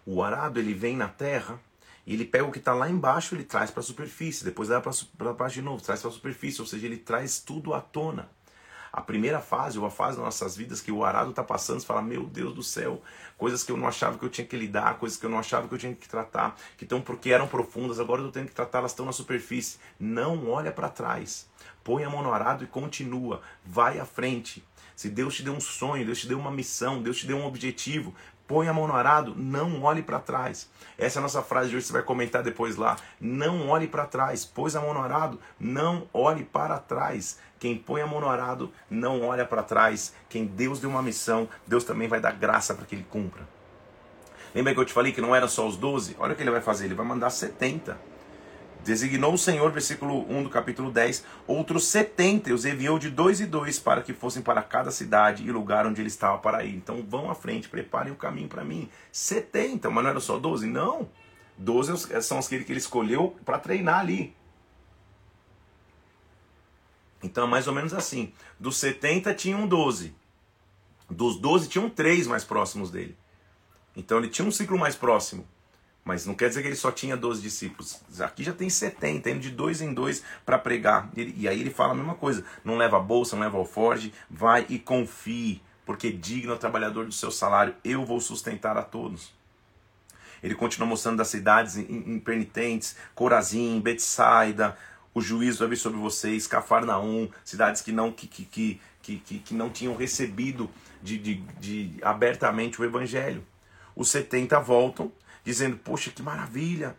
[0.07, 1.61] O arado ele vem na terra
[2.07, 4.91] e ele pega o que está lá embaixo, ele traz para a superfície, depois leva
[5.17, 8.29] para baixo de novo, traz para a superfície, ou seja, ele traz tudo à tona
[8.95, 11.87] a primeira fase, ou a fase das nossas vidas que o arado está passando, você
[11.87, 13.03] fala, meu Deus do céu,
[13.37, 15.67] coisas que eu não achava que eu tinha que lidar, coisas que eu não achava
[15.67, 18.79] que eu tinha que tratar, que estão porque eram profundas, agora eu tenho que tratar,
[18.79, 19.81] elas estão na superfície.
[19.99, 21.49] Não olha para trás.
[21.83, 23.43] Põe a mão no arado e continua.
[23.67, 24.63] Vai à frente.
[24.95, 27.47] Se Deus te deu um sonho, Deus te deu uma missão, Deus te deu um
[27.47, 28.15] objetivo,
[28.47, 30.69] põe a mão no arado, não olhe para trás.
[30.99, 32.97] Essa é a nossa frase de hoje, você vai comentar depois lá.
[33.21, 34.45] Não olhe para trás.
[34.45, 37.39] Pôs a mão no arado, não olhe para trás.
[37.59, 40.15] Quem põe a mão no arado não olha para trás.
[40.29, 43.47] Quem Deus deu uma missão, Deus também vai dar graça para que ele cumpra.
[44.55, 46.17] Lembra que eu te falei que não eram só os 12?
[46.19, 48.14] Olha o que ele vai fazer, ele vai mandar 70.
[48.85, 53.47] Designou o Senhor, versículo 1 do capítulo 10, outros 70 os enviou de dois e
[53.47, 56.77] dois para que fossem para cada cidade e lugar onde ele estava para ir.
[56.77, 58.91] Então vão à frente, preparem o caminho para mim.
[59.11, 60.67] 70, mas não era só 12?
[60.67, 61.09] Não.
[61.57, 64.37] 12 são aqueles que ele escolheu para treinar ali.
[67.23, 68.35] Então é mais ou menos assim.
[68.61, 70.15] Dos 70 tinham 12.
[71.09, 73.17] Dos 12 tinham 3 mais próximos dele.
[73.97, 75.49] Então ele tinha um ciclo mais próximo.
[76.05, 78.03] Mas não quer dizer que ele só tinha 12 discípulos.
[78.21, 81.09] Aqui já tem 70, indo de dois em dois para pregar.
[81.17, 84.67] E aí ele fala a mesma coisa: não leva a bolsa, não leva alforge, vai
[84.69, 89.33] e confie, porque digno é o trabalhador do seu salário, eu vou sustentar a todos.
[90.43, 94.77] Ele continua mostrando das cidades impenitentes, Corazim, Betsaida,
[95.15, 99.55] o juízo vai vir sobre vocês, Cafarnaum, cidades que não, que, que, que, que, que
[99.55, 100.69] não tinham recebido
[101.03, 103.43] de, de, de abertamente o evangelho.
[103.97, 105.11] Os 70 voltam
[105.45, 106.97] dizendo: Poxa, que maravilha!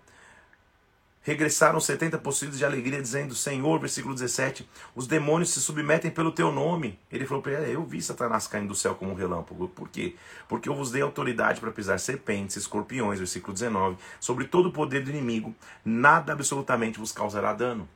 [1.26, 6.52] Regressaram 70 possuídos de alegria, dizendo: Senhor, versículo 17: Os demônios se submetem pelo teu
[6.52, 7.00] nome.
[7.12, 9.68] Ele falou ele: Eu vi Satanás caindo do céu como um relâmpago.
[9.70, 10.16] Por quê?
[10.48, 15.04] Porque eu vos dei autoridade para pisar serpentes, escorpiões, versículo 19, sobre todo o poder
[15.04, 17.90] do inimigo, nada absolutamente vos causará dano.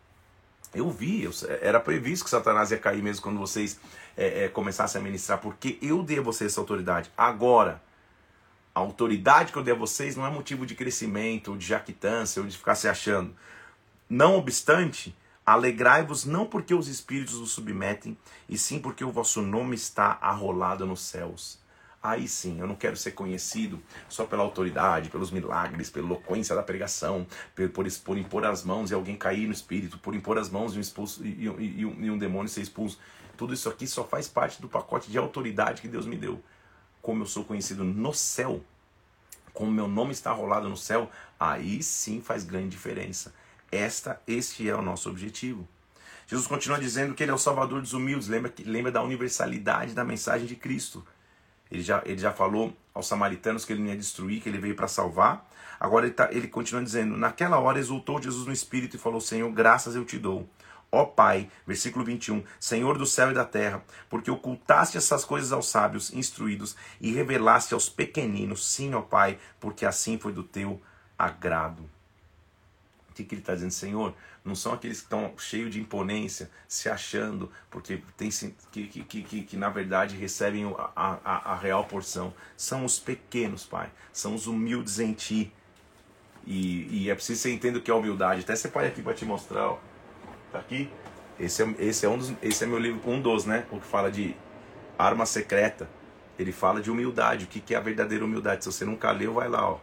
[0.74, 1.32] Eu vi, eu,
[1.62, 3.80] era previsto que Satanás ia cair mesmo quando vocês
[4.18, 7.12] é, é, começassem a ministrar, porque eu dei a vocês essa autoridade.
[7.16, 7.80] Agora,
[8.80, 12.42] a autoridade que eu dei a vocês não é motivo de crescimento, ou de jactância,
[12.42, 13.36] ou de ficar se achando.
[14.10, 15.16] Não obstante,
[15.46, 20.86] alegrai-vos não porque os espíritos os submetem, e sim porque o vosso nome está arrolado
[20.86, 21.60] nos céus.
[22.02, 26.64] Aí sim, eu não quero ser conhecido só pela autoridade, pelos milagres, pela eloquência da
[26.64, 30.50] pregação, por, por, por impor as mãos e alguém cair no espírito, por impor as
[30.50, 32.98] mãos e um, expulso, e, e, e, um, um demônio ser expulso.
[33.36, 36.42] Tudo isso aqui só faz parte do pacote de autoridade que Deus me deu.
[37.10, 38.62] Como eu sou conhecido no céu,
[39.52, 43.34] como meu nome está rolado no céu, aí sim faz grande diferença.
[43.72, 45.68] Esta, este é o nosso objetivo.
[46.28, 48.28] Jesus continua dizendo que ele é o salvador dos humildes.
[48.28, 51.04] Lembra, lembra da universalidade da mensagem de Cristo.
[51.72, 54.76] Ele já, ele já falou aos samaritanos que ele não ia destruir, que ele veio
[54.76, 55.50] para salvar.
[55.80, 59.52] Agora ele, tá, ele continua dizendo: Naquela hora exultou Jesus no espírito e falou: Senhor,
[59.52, 60.48] graças eu te dou.
[60.92, 65.70] Ó Pai, versículo 21, Senhor do céu e da terra, porque ocultaste essas coisas aos
[65.70, 70.82] sábios instruídos e revelaste aos pequeninos, sim, ó Pai, porque assim foi do teu
[71.18, 71.88] agrado.
[73.10, 74.16] O que, que ele está dizendo, Senhor?
[74.44, 78.30] Não são aqueles que estão cheios de imponência, se achando, porque tem
[78.72, 82.34] que, que, que, que na verdade recebem a, a, a real porção.
[82.56, 83.92] São os pequenos, Pai.
[84.14, 85.54] São os humildes em Ti.
[86.48, 88.42] E, e é preciso que você entenda o que é humildade.
[88.42, 89.72] Até você pode aqui para te mostrar.
[89.72, 89.89] Ó.
[90.52, 90.90] Tá aqui.
[91.40, 93.66] Esse é, esse é um dos, esse é meu livro, um dos, né?
[93.72, 94.36] O que fala de
[94.98, 95.90] arma secreta.
[96.38, 97.46] Ele fala de humildade.
[97.46, 98.64] O que, que é a verdadeira humildade?
[98.64, 99.80] Se você nunca leu, vai lá, ó.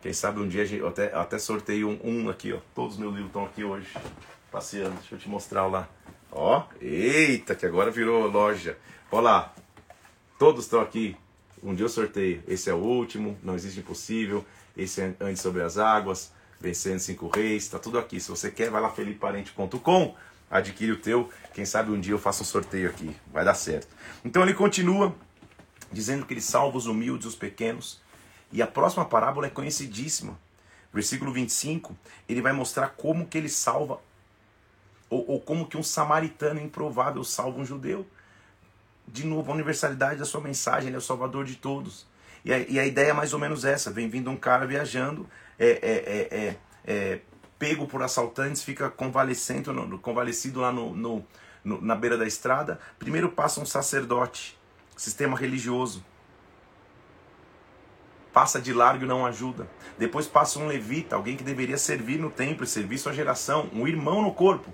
[0.00, 2.58] Quem sabe um dia eu até, até sorteio um, um, aqui, ó.
[2.74, 3.88] Todos os meus livros estão aqui hoje,
[4.50, 4.96] passeando.
[4.96, 5.88] Deixa eu te mostrar lá.
[6.30, 8.76] Ó, eita, que agora virou loja.
[9.10, 9.54] Olha lá,
[10.38, 11.16] todos estão aqui.
[11.62, 12.42] Um dia eu sorteio.
[12.48, 14.44] Esse é o último, não existe impossível.
[14.76, 18.20] Esse é Antes sobre as Águas, Vencendo Cinco Reis, tá tudo aqui.
[18.20, 20.14] Se você quer, vai lá felipeparente.com,
[20.48, 21.28] adquire o teu.
[21.52, 23.88] Quem sabe um dia eu faço um sorteio aqui, vai dar certo.
[24.24, 25.14] Então ele continua
[25.90, 28.00] dizendo que ele salva os humildes, os pequenos
[28.52, 30.38] e a próxima parábola é conhecidíssima.
[30.92, 31.96] Versículo 25,
[32.28, 33.98] ele vai mostrar como que ele salva,
[35.08, 38.06] ou, ou como que um samaritano improvável salva um judeu.
[39.08, 42.06] De novo, a universalidade da sua mensagem, ele é o salvador de todos.
[42.44, 45.26] E a, e a ideia é mais ou menos essa: vem vindo um cara viajando,
[45.58, 47.20] é, é, é, é
[47.58, 51.24] pego por assaltantes, fica convalescendo, no, convalescido lá no, no,
[51.64, 52.80] no, na beira da estrada.
[52.98, 54.58] Primeiro passa um sacerdote,
[54.96, 56.04] sistema religioso
[58.32, 59.68] passa de largo e não ajuda.
[59.98, 64.22] Depois passa um levita, alguém que deveria servir no templo servir sua geração, um irmão
[64.22, 64.72] no corpo,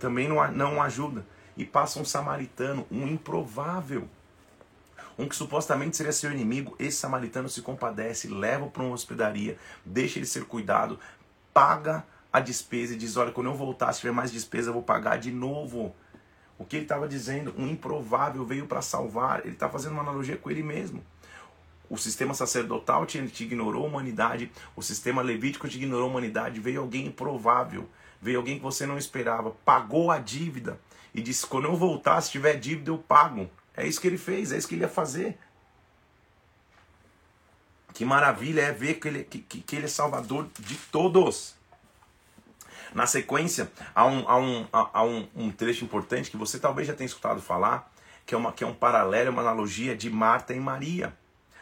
[0.00, 1.26] também não, não ajuda.
[1.56, 4.08] E passa um samaritano, um improvável,
[5.18, 6.74] um que supostamente seria seu inimigo.
[6.78, 10.98] Esse samaritano se compadece, leva para uma hospedaria, deixa ele ser cuidado,
[11.52, 14.82] paga a despesa e diz: Olha, quando eu voltar, se tiver mais despesa, eu vou
[14.82, 15.94] pagar de novo.
[16.58, 17.54] O que ele estava dizendo?
[17.58, 19.40] Um improvável veio para salvar.
[19.40, 21.02] Ele está fazendo uma analogia com ele mesmo.
[21.88, 26.80] O sistema sacerdotal te, ignorou a humanidade, o sistema levítico te ignorou a humanidade, veio
[26.80, 27.88] alguém improvável,
[28.20, 30.80] veio alguém que você não esperava, pagou a dívida
[31.14, 33.48] e disse: quando eu voltar, se tiver dívida, eu pago.
[33.76, 35.38] É isso que ele fez, é isso que ele ia fazer.
[37.92, 41.54] Que maravilha é ver que ele, que, que ele é salvador de todos.
[42.92, 46.94] Na sequência, há, um, há, um, há um, um trecho importante que você talvez já
[46.94, 47.92] tenha escutado falar,
[48.24, 51.12] que é, uma, que é um paralelo, uma analogia de Marta e Maria.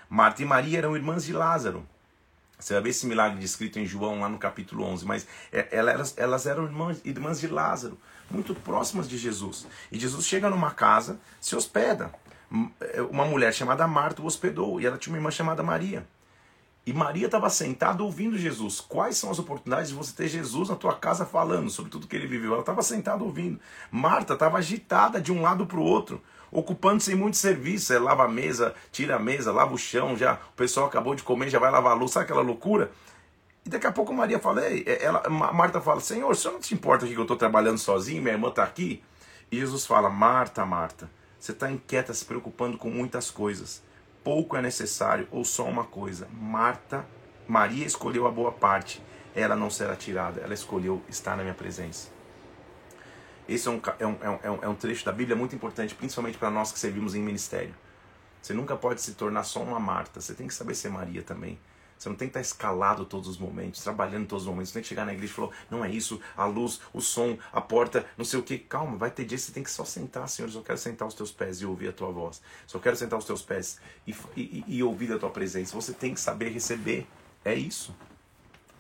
[0.09, 1.89] Marta e Maria eram irmãs de Lázaro.
[2.59, 5.05] Você vai ver esse milagre descrito em João lá no capítulo 11.
[5.05, 7.99] Mas é, elas, elas eram irmãs, irmãs de Lázaro,
[8.33, 9.67] muito próximas de Jesus.
[9.91, 12.13] E Jesus chega numa casa, se hospeda.
[12.81, 16.07] É, uma mulher chamada Marta o hospedou e ela tinha uma irmã chamada Maria.
[16.85, 18.81] E Maria estava sentada ouvindo Jesus.
[18.81, 22.17] Quais são as oportunidades de você ter Jesus na tua casa falando sobre tudo que
[22.17, 22.53] ele viveu?
[22.53, 23.61] Ela estava sentada ouvindo.
[23.91, 26.21] Marta estava agitada de um lado para o outro
[26.53, 27.93] ocupando-se em muito serviço.
[27.93, 31.23] É lava a mesa, tira a mesa, lava o chão, já o pessoal acabou de
[31.23, 32.93] comer, já vai lavar a luz, sabe aquela loucura?
[33.65, 36.75] E daqui a pouco Maria fala, é, ela, Marta fala, Senhor, o senhor não te
[36.75, 39.03] importa que eu estou trabalhando sozinho, minha irmã está aqui?
[39.51, 43.83] E Jesus fala, Marta, Marta, você está inquieta, se preocupando com muitas coisas.
[44.25, 46.29] Pouco é necessário, ou só uma coisa.
[46.33, 47.07] Marta,
[47.47, 49.03] Maria escolheu a boa parte,
[49.35, 52.09] ela não será tirada, ela escolheu estar na minha presença.
[53.49, 56.39] Esse é um, é um, é um, é um trecho da Bíblia muito importante, principalmente
[56.39, 57.75] para nós que servimos em ministério.
[58.41, 61.59] Você nunca pode se tornar só uma Marta, você tem que saber ser Maria também.
[62.03, 64.71] Você não tem que estar escalado todos os momentos, trabalhando todos os momentos.
[64.71, 67.39] Você tem que chegar na igreja e falar: não é isso, a luz, o som,
[67.53, 68.59] a porta, não sei o que.
[68.59, 70.49] Calma, vai ter dia que você tem que só sentar, Senhor.
[70.49, 72.43] Eu só quero sentar os teus pés e ouvir a tua voz.
[72.67, 75.77] Só quero sentar os teus pés e, e, e ouvir a tua presença.
[75.77, 77.07] Você tem que saber receber.
[77.45, 77.95] É isso.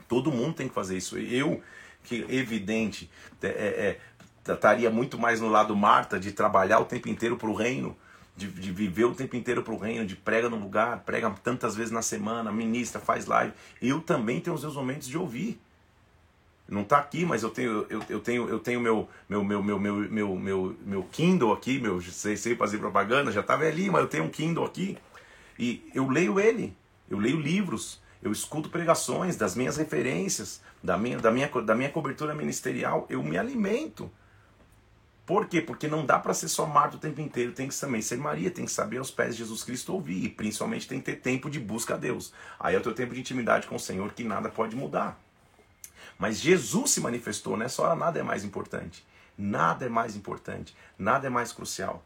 [0.08, 1.16] Todo mundo tem que fazer isso.
[1.16, 1.62] Eu,
[2.02, 3.08] que evidente,
[3.40, 4.00] é, é,
[4.52, 7.96] estaria muito mais no lado Marta, de trabalhar o tempo inteiro para o reino,
[8.36, 11.74] de, de, viver o tempo inteiro para o reino, de prega no lugar, prega tantas
[11.74, 13.52] vezes na semana, ministra, faz live.
[13.80, 15.60] Eu também tenho os meus momentos de ouvir.
[16.68, 19.78] Não está aqui, mas eu tenho, eu, eu tenho, eu tenho meu, meu, meu, meu,
[19.78, 24.00] meu, meu, meu, meu Kindle aqui, meu, sei, sei fazer propaganda, já estava ali, mas
[24.00, 24.96] eu tenho um Kindle aqui.
[25.58, 26.74] E eu leio ele,
[27.10, 31.90] eu leio livros, eu escuto pregações das minhas referências, da minha, da minha, da minha
[31.90, 34.10] cobertura ministerial, eu me alimento.
[35.24, 35.60] Por quê?
[35.60, 38.50] Porque não dá para ser só Marta o tempo inteiro, tem que também ser Maria,
[38.50, 41.48] tem que saber aos pés de Jesus Cristo ouvir, e principalmente tem que ter tempo
[41.48, 42.32] de busca a Deus.
[42.58, 45.18] Aí é o teu tempo de intimidade com o Senhor que nada pode mudar.
[46.18, 49.06] Mas Jesus se manifestou, nessa hora nada é mais importante.
[49.38, 52.04] Nada é mais importante, nada é mais crucial.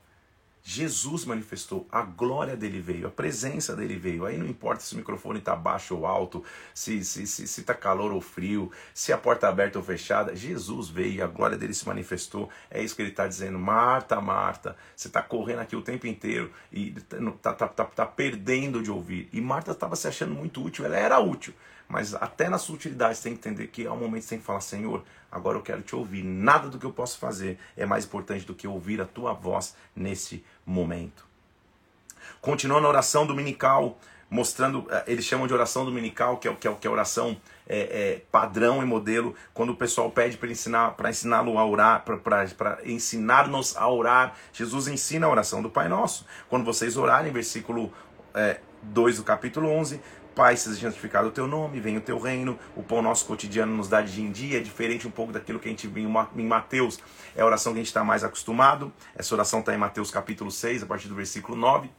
[0.68, 4.26] Jesus manifestou, a glória dele veio, a presença dele veio.
[4.26, 6.42] Aí não importa se o microfone está baixo ou alto,
[6.74, 10.34] se está se, se, se tá calor ou frio, se a porta aberta ou fechada.
[10.34, 12.50] Jesus veio, a glória dele se manifestou.
[12.68, 13.60] É isso que ele está dizendo.
[13.60, 18.82] Marta, Marta, você está correndo aqui o tempo inteiro e está tá, tá, tá perdendo
[18.82, 19.28] de ouvir.
[19.32, 21.54] E Marta estava se achando muito útil, ela era útil.
[21.88, 24.44] Mas até na sutilidade você tem que entender que há um momento você tem que
[24.44, 26.24] falar, Senhor, agora eu quero te ouvir.
[26.24, 29.76] Nada do que eu posso fazer é mais importante do que ouvir a tua voz
[29.94, 31.24] nesse momento.
[32.40, 36.74] Continuando a oração dominical, mostrando, eh, eles chamam de oração dominical, que é, que é,
[36.74, 37.36] que é oração
[37.68, 42.04] é, é, padrão e modelo, quando o pessoal pede para ensinar, para ensiná-lo a orar,
[42.04, 46.26] para ensinar-nos a orar, Jesus ensina a oração do Pai Nosso.
[46.48, 47.92] Quando vocês orarem, versículo
[48.34, 50.00] é, 2 do capítulo 11,
[50.36, 53.88] Pai, seja santificado o teu nome, venha o teu reino, o pão nosso cotidiano nos
[53.88, 56.46] dá de dia em dia, é diferente um pouco daquilo que a gente viu em
[56.46, 57.00] Mateus,
[57.34, 60.50] é a oração que a gente está mais acostumado, essa oração está em Mateus capítulo
[60.50, 61.90] 6, a partir do versículo 9,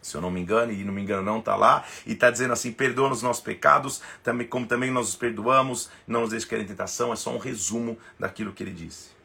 [0.00, 2.54] se eu não me engano, e não me engano não, está lá, e está dizendo
[2.54, 6.62] assim, perdoa os nossos pecados, também, como também nós os perdoamos, não nos deixe cair
[6.62, 9.17] em tentação, é só um resumo daquilo que ele disse.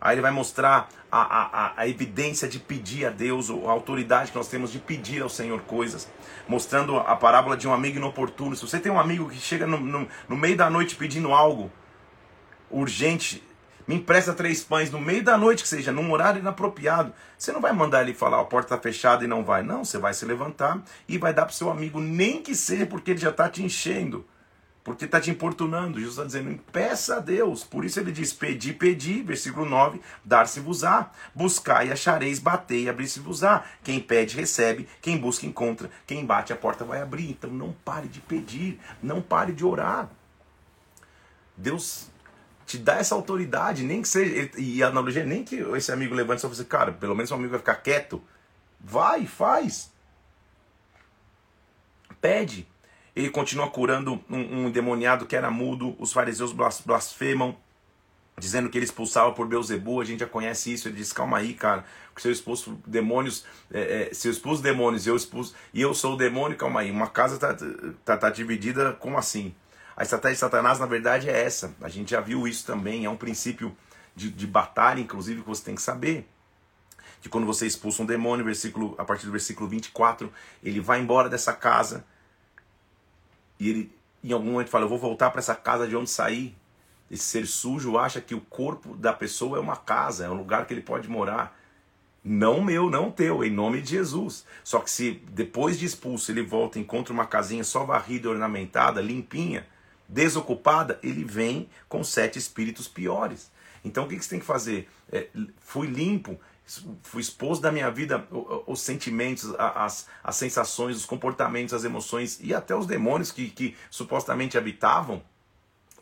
[0.00, 4.36] Aí ele vai mostrar a, a, a evidência de pedir a Deus, a autoridade que
[4.36, 6.08] nós temos de pedir ao Senhor coisas.
[6.46, 8.54] Mostrando a parábola de um amigo inoportuno.
[8.54, 11.70] Se você tem um amigo que chega no, no, no meio da noite pedindo algo
[12.70, 13.42] urgente,
[13.88, 17.12] me empresta três pães no meio da noite, que seja num horário inapropriado.
[17.36, 19.62] Você não vai mandar ele falar, a porta está fechada e não vai.
[19.62, 23.12] Não, você vai se levantar e vai dar para seu amigo, nem que seja porque
[23.12, 24.24] ele já está te enchendo
[24.88, 25.98] porque está te importunando.
[25.98, 27.62] Jesus está dizendo, peça a Deus.
[27.62, 33.64] Por isso ele diz, pedi, pedi, versículo 9, dar-se-vos-á, buscai, achareis, batei, e abrir-se-vos-á.
[33.84, 37.30] Quem pede, recebe, quem busca, encontra, quem bate, a porta vai abrir.
[37.30, 40.08] Então não pare de pedir, não pare de orar.
[41.54, 42.08] Deus
[42.64, 46.40] te dá essa autoridade, nem que seja, e a analogia, nem que esse amigo levante
[46.40, 48.22] só você, cara, pelo menos o amigo vai ficar quieto.
[48.80, 49.92] Vai, faz.
[52.20, 52.66] Pede.
[53.18, 55.96] Ele continua curando um, um endemoniado que era mudo.
[55.98, 57.56] Os fariseus blasfemam,
[58.38, 60.00] dizendo que ele expulsava por Beuzebu.
[60.00, 60.86] A gente já conhece isso.
[60.86, 61.84] Ele diz: calma aí, cara.
[62.16, 66.14] Se eu expulso demônios, é, é, se eu expulso demônios eu expulso, e eu sou
[66.14, 66.92] o demônio, calma aí.
[66.92, 67.56] Uma casa está
[68.04, 69.52] tá, tá dividida, como assim?
[69.96, 71.74] A estratégia de Satanás, na verdade, é essa.
[71.80, 73.04] A gente já viu isso também.
[73.04, 73.76] É um princípio
[74.14, 76.24] de, de batalha, inclusive, que você tem que saber
[77.20, 81.28] que quando você expulsa um demônio, versículo, a partir do versículo 24, ele vai embora
[81.28, 82.04] dessa casa,
[83.58, 83.92] e ele,
[84.22, 86.54] em algum momento, fala: Eu vou voltar para essa casa de onde saí.
[87.10, 90.66] Esse ser sujo acha que o corpo da pessoa é uma casa, é um lugar
[90.66, 91.58] que ele pode morar.
[92.22, 94.44] Não meu, não teu, em nome de Jesus.
[94.62, 99.00] Só que se depois de expulso ele volta e encontra uma casinha só varrida, ornamentada,
[99.00, 99.66] limpinha,
[100.06, 103.50] desocupada, ele vem com sete espíritos piores.
[103.82, 104.88] Então o que você tem que fazer?
[105.10, 105.28] É,
[105.60, 106.38] fui limpo,
[107.02, 108.26] fui exposto da minha vida
[108.66, 113.76] os sentimentos, as, as sensações, os comportamentos, as emoções e até os demônios que, que
[113.90, 115.22] supostamente habitavam,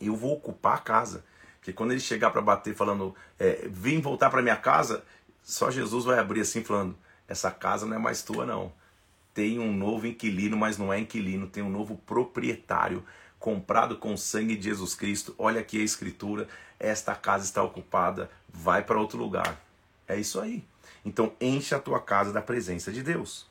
[0.01, 1.23] eu vou ocupar a casa.
[1.57, 5.03] Porque quando ele chegar para bater falando, é, vim voltar para minha casa,
[5.41, 6.95] só Jesus vai abrir assim falando,
[7.27, 8.71] essa casa não é mais tua não.
[9.33, 13.05] Tem um novo inquilino, mas não é inquilino, tem um novo proprietário
[13.39, 15.35] comprado com o sangue de Jesus Cristo.
[15.37, 16.47] Olha aqui a escritura,
[16.79, 19.66] esta casa está ocupada, vai para outro lugar.
[20.07, 20.63] É isso aí.
[21.03, 23.45] Então enche a tua casa da presença de Deus.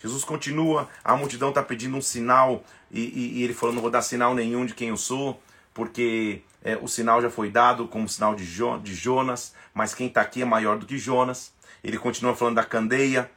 [0.00, 3.90] Jesus continua, a multidão está pedindo um sinal e, e, e, ele falou: não vou
[3.90, 5.40] dar sinal nenhum de quem eu sou,
[5.74, 10.06] porque é, o sinal já foi dado como sinal de, jo, de Jonas, mas quem
[10.06, 11.52] está aqui é maior do que Jonas.
[11.82, 13.30] Ele continua falando da candeia,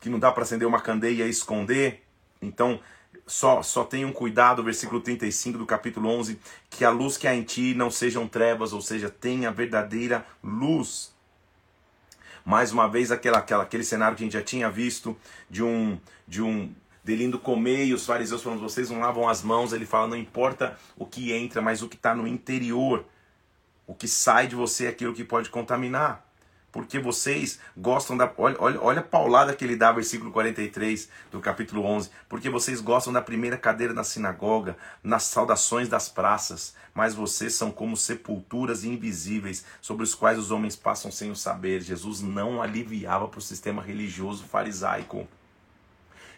[0.00, 2.02] que não dá para acender uma candeia e esconder.
[2.40, 2.80] Então,
[3.26, 7.42] só, só tenham cuidado, versículo 35 do capítulo 11, que a luz que há em
[7.42, 11.12] ti não sejam trevas, ou seja, tenha verdadeira luz
[12.48, 15.14] mais uma vez aquela, aquela, aquele cenário que a gente já tinha visto
[15.50, 16.72] de um de um
[17.04, 20.78] dele comer e os fariseus falando, vocês não lavam as mãos, ele fala, não importa
[20.96, 23.04] o que entra, mas o que está no interior.
[23.86, 26.26] O que sai de você é aquilo que pode contaminar.
[26.70, 28.30] Porque vocês gostam da.
[28.36, 32.10] Olha, olha, olha a paulada que ele dá, versículo 43 do capítulo 11.
[32.28, 36.74] Porque vocês gostam da primeira cadeira na sinagoga, nas saudações das praças.
[36.92, 41.80] Mas vocês são como sepulturas invisíveis, sobre os quais os homens passam sem o saber.
[41.80, 45.26] Jesus não aliviava para o sistema religioso farisaico,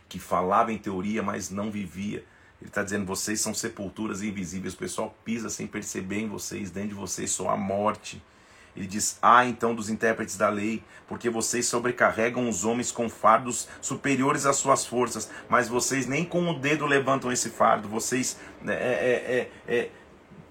[0.08, 2.24] que falava em teoria, mas não vivia.
[2.60, 4.74] Ele está dizendo: vocês são sepulturas invisíveis.
[4.74, 8.22] O pessoal pisa sem perceber em vocês, dentro de vocês só a morte.
[8.76, 13.68] Ele diz: Ah, então, dos intérpretes da lei, porque vocês sobrecarregam os homens com fardos
[13.80, 18.74] superiores às suas forças, mas vocês nem com o dedo levantam esse fardo, vocês né,
[18.74, 19.90] é, é, é, é,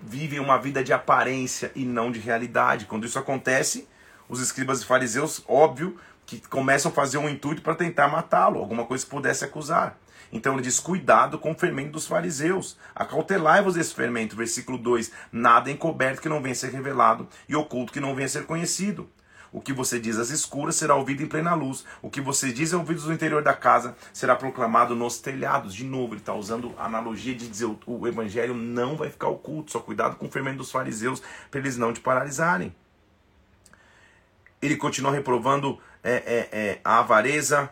[0.01, 2.85] vivem uma vida de aparência e não de realidade.
[2.85, 3.87] Quando isso acontece,
[4.27, 8.85] os escribas e fariseus, óbvio, que começam a fazer um intuito para tentar matá-lo, alguma
[8.85, 9.97] coisa que pudesse acusar.
[10.31, 12.77] Então ele diz: cuidado com o fermento dos fariseus.
[12.95, 14.35] Acautelai-vos desse fermento.
[14.35, 18.27] Versículo 2: Nada encoberto que não venha a ser revelado, e oculto que não venha
[18.27, 19.09] a ser conhecido.
[19.51, 21.83] O que você diz às escuras será ouvido em plena luz.
[22.01, 25.73] O que você diz aos ouvidos do interior da casa será proclamado nos telhados.
[25.73, 29.71] De novo, ele está usando a analogia de dizer o evangelho não vai ficar oculto.
[29.71, 32.75] Só cuidado com o fermento dos fariseus para eles não te paralisarem.
[34.61, 37.69] Ele continua reprovando é, é, é, a avareza,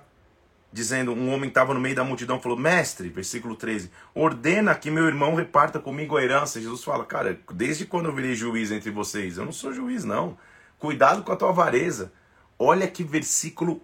[0.71, 5.07] dizendo, um homem estava no meio da multidão, falou, mestre, versículo 13, ordena que meu
[5.07, 6.61] irmão reparta comigo a herança.
[6.61, 9.37] Jesus fala, cara, desde quando eu virei juiz entre vocês?
[9.37, 10.37] Eu não sou juiz, não.
[10.77, 12.11] Cuidado com a tua avareza.
[12.59, 13.81] Olha que versículo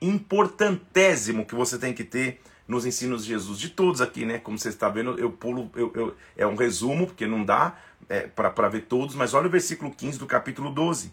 [0.00, 3.58] importantésimo que você tem que ter nos ensinos de Jesus.
[3.58, 4.38] De todos aqui, né?
[4.38, 7.76] Como você está vendo, eu pulo, eu, eu é um resumo, porque não dá
[8.08, 11.12] é, para ver todos, mas olha o versículo 15 do capítulo 12.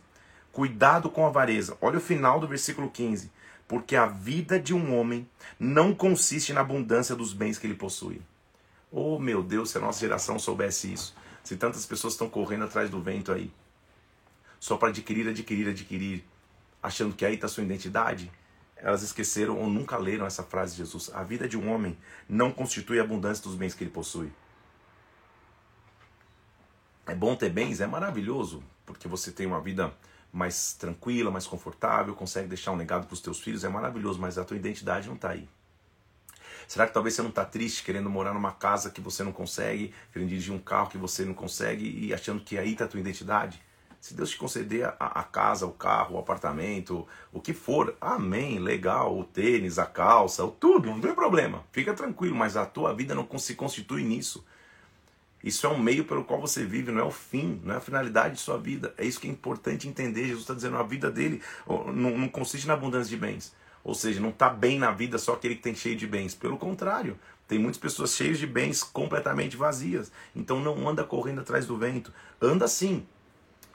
[0.51, 1.75] Cuidado com a avareza.
[1.82, 3.32] Olha o final do versículo 15
[3.67, 8.21] porque a vida de um homem não consiste na abundância dos bens que ele possui.
[8.91, 11.15] Oh meu Deus, se a nossa geração soubesse isso.
[11.43, 13.51] Se tantas pessoas estão correndo atrás do vento aí,
[14.60, 16.23] só para adquirir, adquirir, adquirir,
[16.82, 18.32] achando que aí está sua identidade,
[18.77, 21.10] elas esqueceram ou nunca leram essa frase de Jesus.
[21.13, 24.32] A vida de um homem não constitui a abundância dos bens que ele possui.
[27.06, 27.80] É bom ter bens?
[27.80, 29.93] É maravilhoso, porque você tem uma vida
[30.32, 34.38] mais tranquila, mais confortável, consegue deixar um legado para os teus filhos, é maravilhoso, mas
[34.38, 35.48] a tua identidade não está aí.
[36.68, 39.94] Será que talvez você não está triste, querendo morar numa casa que você não consegue,
[40.12, 43.00] querendo dirigir um carro que você não consegue e achando que aí está a tua
[43.00, 43.62] identidade?
[44.02, 48.60] Se Deus te conceder a, a, casa, o carro, o apartamento, o que for, amém,
[48.60, 51.63] legal, o tênis, a calça, o tudo, não tem problema.
[51.72, 54.46] Fica tranquilo, mas a tua vida não se constitui nisso.
[55.48, 57.80] Isso é um meio pelo qual você vive, não é o fim, não é a
[57.80, 58.94] finalidade de sua vida.
[58.98, 60.24] É isso que é importante entender.
[60.24, 61.42] Jesus está dizendo, a vida dele
[61.94, 63.56] não, consiste na abundância de bens.
[63.82, 66.36] Ou seja, não está bem na vida só aquele que tem cheio de bens.
[66.36, 70.12] Pelo contrário, tem muitas pessoas cheias de bens completamente vazias.
[70.36, 72.12] Então não anda correndo atrás do vento.
[72.42, 73.06] Anda sim,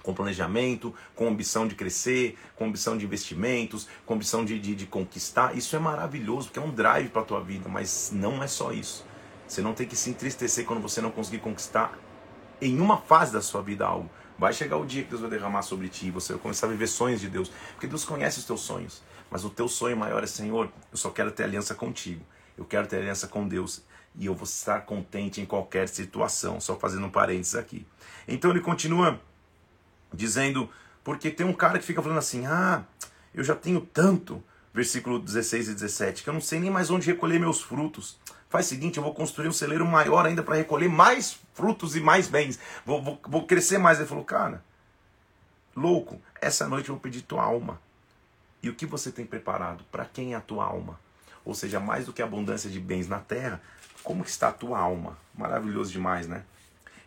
[0.03, 4.85] com planejamento, com ambição de crescer, com ambição de investimentos, com ambição de, de, de
[4.85, 5.57] conquistar.
[5.57, 8.73] Isso é maravilhoso, porque é um drive para a tua vida, mas não é só
[8.73, 9.11] isso.
[9.53, 11.93] Você não tem que se entristecer quando você não conseguir conquistar
[12.59, 14.09] em uma fase da sua vida algo.
[14.39, 16.87] Vai chegar o dia que Deus vai derramar sobre ti, você vai começar a viver
[16.87, 19.03] sonhos de Deus, porque Deus conhece os teus sonhos.
[19.31, 22.25] Mas o teu sonho maior é, Senhor, eu só quero ter aliança contigo.
[22.57, 23.83] Eu quero ter aliança com Deus
[24.15, 26.59] e eu vou estar contente em qualquer situação.
[26.59, 27.87] Só fazendo um parênteses aqui.
[28.27, 29.21] Então ele continua
[30.15, 30.67] dizendo,
[31.05, 32.85] porque tem um cara que fica falando assim: "Ah,
[33.35, 37.07] eu já tenho tanto", versículo 16 e 17, que eu não sei nem mais onde
[37.07, 38.19] recolher meus frutos.
[38.53, 42.01] Faz o seguinte, eu vou construir um celeiro maior ainda para recolher mais frutos e
[42.01, 42.59] mais bens.
[42.85, 43.99] Vou, vou, vou crescer mais.
[43.99, 44.63] Ele falou, cara,
[45.75, 47.81] louco, essa noite eu vou pedir tua alma.
[48.63, 49.83] E o que você tem preparado?
[49.91, 51.01] Para quem é a tua alma?
[51.47, 53.59] Ou seja, mais do que a abundância de bens na terra,
[54.05, 55.17] como está a tua alma?
[55.35, 56.45] Maravilhoso demais, né?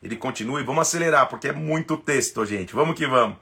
[0.02, 2.74] Ele continua e vamos acelerar, porque é muito texto, gente.
[2.74, 3.38] Vamos que vamos.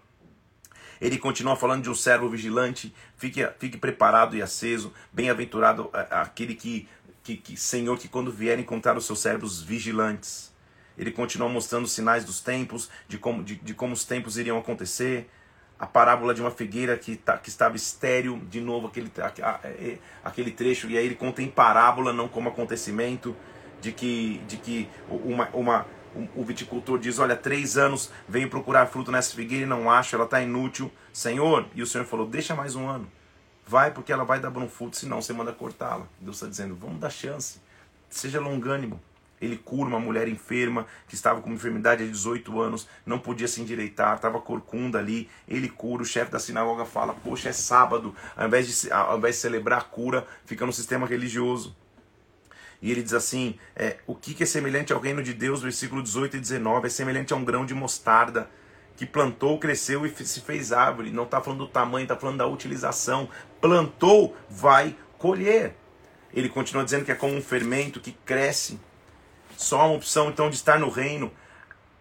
[0.99, 6.87] Ele continua falando de um servo vigilante, fique, fique preparado e aceso, bem-aventurado aquele que
[7.23, 10.53] que, que, Senhor, que quando vier encontrar os seus servos vigilantes.
[10.97, 14.57] Ele continua mostrando os sinais dos tempos, de como, de, de como os tempos iriam
[14.59, 15.29] acontecer.
[15.79, 19.11] A parábola de uma figueira que, tá, que estava estéril, de novo aquele,
[20.23, 23.35] aquele trecho, e aí ele conta em parábola, não como acontecimento,
[23.81, 25.87] de que, de que uma, uma,
[26.35, 30.25] o viticultor diz: Olha, três anos venho procurar fruto nessa figueira e não acho, ela
[30.25, 30.91] está inútil.
[31.11, 33.11] Senhor, e o Senhor falou: Deixa mais um ano.
[33.65, 36.05] Vai porque ela vai dar bom fruto, senão você manda cortá-la.
[36.19, 37.59] Deus está dizendo, vamos dar chance.
[38.09, 39.01] Seja longânimo.
[39.41, 43.47] Ele cura uma mulher enferma que estava com uma enfermidade há 18 anos, não podia
[43.47, 45.29] se endireitar, estava corcunda ali.
[45.47, 48.15] Ele cura, o chefe da sinagoga fala: Poxa, é sábado.
[48.37, 51.75] Ao invés de, ao invés de celebrar a cura, fica no sistema religioso.
[52.81, 56.37] E ele diz assim: é, O que é semelhante ao reino de Deus, versículo 18
[56.37, 58.49] e 19, é semelhante a um grão de mostarda
[58.95, 61.11] que plantou, cresceu e se fez árvore.
[61.11, 63.29] Não está falando do tamanho, está falando da utilização.
[63.59, 65.75] Plantou, vai colher.
[66.33, 68.79] Ele continua dizendo que é como um fermento que cresce.
[69.55, 71.31] Só uma opção então de estar no reino,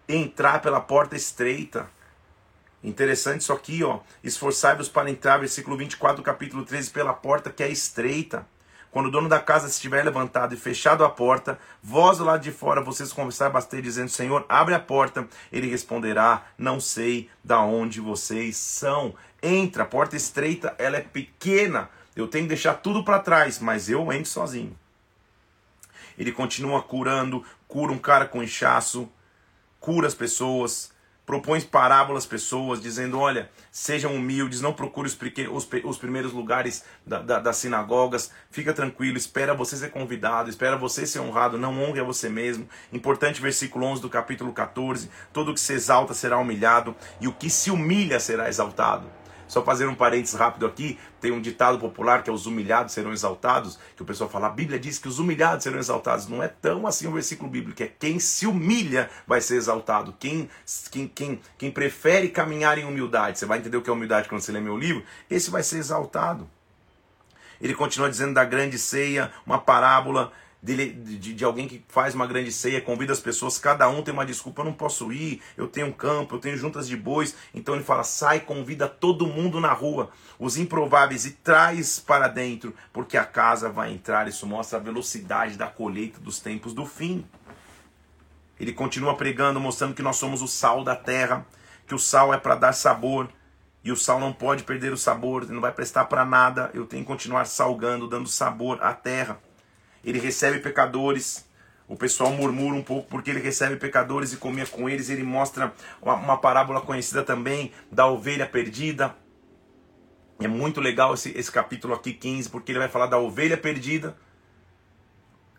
[0.07, 1.87] entrar pela porta estreita.
[2.83, 3.99] Interessante isso aqui, ó.
[4.23, 8.45] Esforçai-vos para entrar, versículo 24 do capítulo 13, pela porta que é estreita.
[8.93, 12.51] Quando o dono da casa estiver levantado e fechado a porta, vós do lado de
[12.51, 15.27] fora, vocês conversar bastante, dizendo: Senhor, abre a porta.
[15.51, 19.15] Ele responderá: Não sei da onde vocês são.
[19.41, 21.89] Entra, a porta estreita, ela é pequena.
[22.15, 24.77] Eu tenho que deixar tudo para trás, mas eu entro sozinho.
[26.15, 29.09] Ele continua curando, cura um cara com inchaço,
[29.79, 30.92] cura as pessoas,
[31.25, 35.17] propõe parábolas às pessoas, dizendo: olha, sejam humildes, não procure os,
[35.51, 40.77] os, os primeiros lugares da, da, das sinagogas, fica tranquilo, espera você ser convidado, espera
[40.77, 42.67] você ser honrado, não honre a você mesmo.
[42.91, 47.49] Importante versículo 11 do capítulo 14: todo que se exalta será humilhado, e o que
[47.49, 49.22] se humilha será exaltado.
[49.53, 53.13] Só fazer um parênteses rápido aqui, tem um ditado popular que é os humilhados serão
[53.13, 56.27] exaltados, que o pessoal fala, a Bíblia diz que os humilhados serão exaltados.
[56.27, 60.11] Não é tão assim o versículo bíblico, é quem se humilha vai ser exaltado.
[60.19, 60.49] Quem,
[60.89, 64.41] quem, quem, quem prefere caminhar em humildade, você vai entender o que é humildade quando
[64.41, 66.49] você lê meu livro, esse vai ser exaltado.
[67.61, 70.33] Ele continua dizendo da grande ceia, uma parábola
[70.63, 74.13] de, de, de, alguém que faz uma grande ceia, convida as pessoas, cada um tem
[74.13, 77.35] uma desculpa, eu não posso ir, eu tenho um campo, eu tenho juntas de bois.
[77.53, 80.09] Então ele fala: sai, convida todo mundo na rua,
[80.39, 84.25] os improváveis, e traz para dentro, porque a casa vai entrar.
[84.29, 87.25] Isso mostra a velocidade da colheita dos tempos do fim.
[88.57, 91.45] Ele continua pregando, mostrando que nós somos o sal da terra,
[91.85, 93.27] que o sal é para dar sabor.
[93.83, 96.71] E o sal não pode perder o sabor, não vai prestar para nada.
[96.73, 99.37] Eu tenho que continuar salgando, dando sabor à terra
[100.03, 101.47] ele recebe pecadores.
[101.87, 105.09] O pessoal murmura um pouco porque ele recebe pecadores e comia com eles.
[105.09, 109.15] Ele mostra uma, uma parábola conhecida também da ovelha perdida.
[110.39, 114.15] É muito legal esse, esse capítulo aqui, 15, porque ele vai falar da ovelha perdida.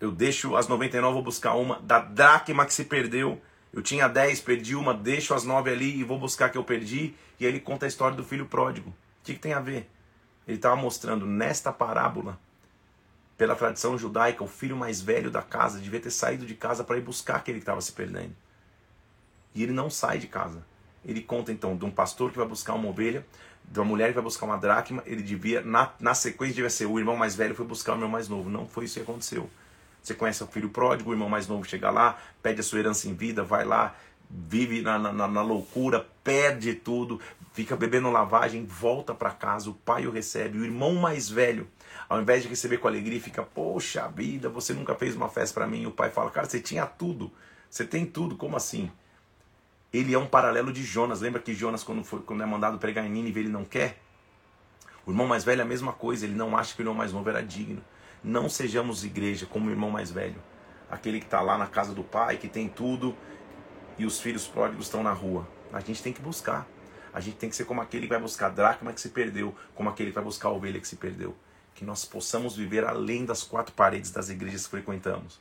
[0.00, 1.80] Eu deixo as 99, vou buscar uma.
[1.80, 3.40] Da dracma que se perdeu.
[3.72, 7.14] Eu tinha 10, perdi uma, deixo as 9 ali e vou buscar que eu perdi.
[7.40, 8.90] E aí ele conta a história do filho pródigo.
[8.90, 9.90] O que, que tem a ver?
[10.46, 12.38] Ele estava mostrando nesta parábola
[13.36, 16.96] pela tradição judaica, o filho mais velho da casa devia ter saído de casa para
[16.96, 18.34] ir buscar aquele que estava se perdendo.
[19.54, 20.64] E ele não sai de casa.
[21.04, 23.26] Ele conta então de um pastor que vai buscar uma ovelha,
[23.64, 25.02] de uma mulher que vai buscar uma dracma.
[25.06, 28.08] Ele devia, na, na sequência, devia ser o irmão mais velho foi buscar o irmão
[28.08, 28.48] mais novo.
[28.48, 29.48] Não foi isso que aconteceu.
[30.02, 33.08] Você conhece o filho pródigo, o irmão mais novo chega lá, pede a sua herança
[33.08, 33.96] em vida, vai lá,
[34.30, 37.20] vive na, na, na loucura, perde tudo,
[37.52, 41.68] fica bebendo lavagem, volta para casa, o pai o recebe, o irmão mais velho
[42.08, 45.66] ao invés de receber com alegria, fica, poxa vida, você nunca fez uma festa para
[45.66, 45.82] mim.
[45.82, 47.30] E o pai fala, cara, você tinha tudo.
[47.70, 48.90] Você tem tudo, como assim?
[49.92, 51.20] Ele é um paralelo de Jonas.
[51.20, 54.00] Lembra que Jonas, quando, foi, quando é mandado pregar em Nínive, ele não quer?
[55.06, 57.12] O irmão mais velho é a mesma coisa, ele não acha que o irmão mais
[57.12, 57.82] novo era digno.
[58.22, 60.40] Não sejamos igreja como o irmão mais velho.
[60.90, 63.14] Aquele que está lá na casa do pai, que tem tudo,
[63.98, 65.46] e os filhos pródigos estão na rua.
[65.72, 66.66] A gente tem que buscar.
[67.12, 69.54] A gente tem que ser como aquele que vai buscar a dracma que se perdeu,
[69.74, 71.36] como aquele que vai buscar a ovelha que se perdeu
[71.74, 75.40] que nós possamos viver além das quatro paredes das igrejas que frequentamos.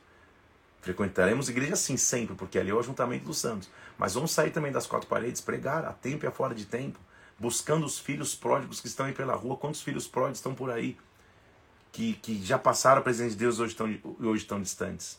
[0.80, 3.70] Frequentaremos igrejas sim sempre, porque ali é o ajuntamento dos santos.
[3.96, 6.98] Mas vamos sair também das quatro paredes, pregar a tempo e a fora de tempo,
[7.38, 9.56] buscando os filhos pródigos que estão aí pela rua.
[9.56, 10.98] Quantos filhos pródigos estão por aí?
[11.90, 15.18] Que, que já passaram a presença de Deus e hoje estão, hoje estão distantes.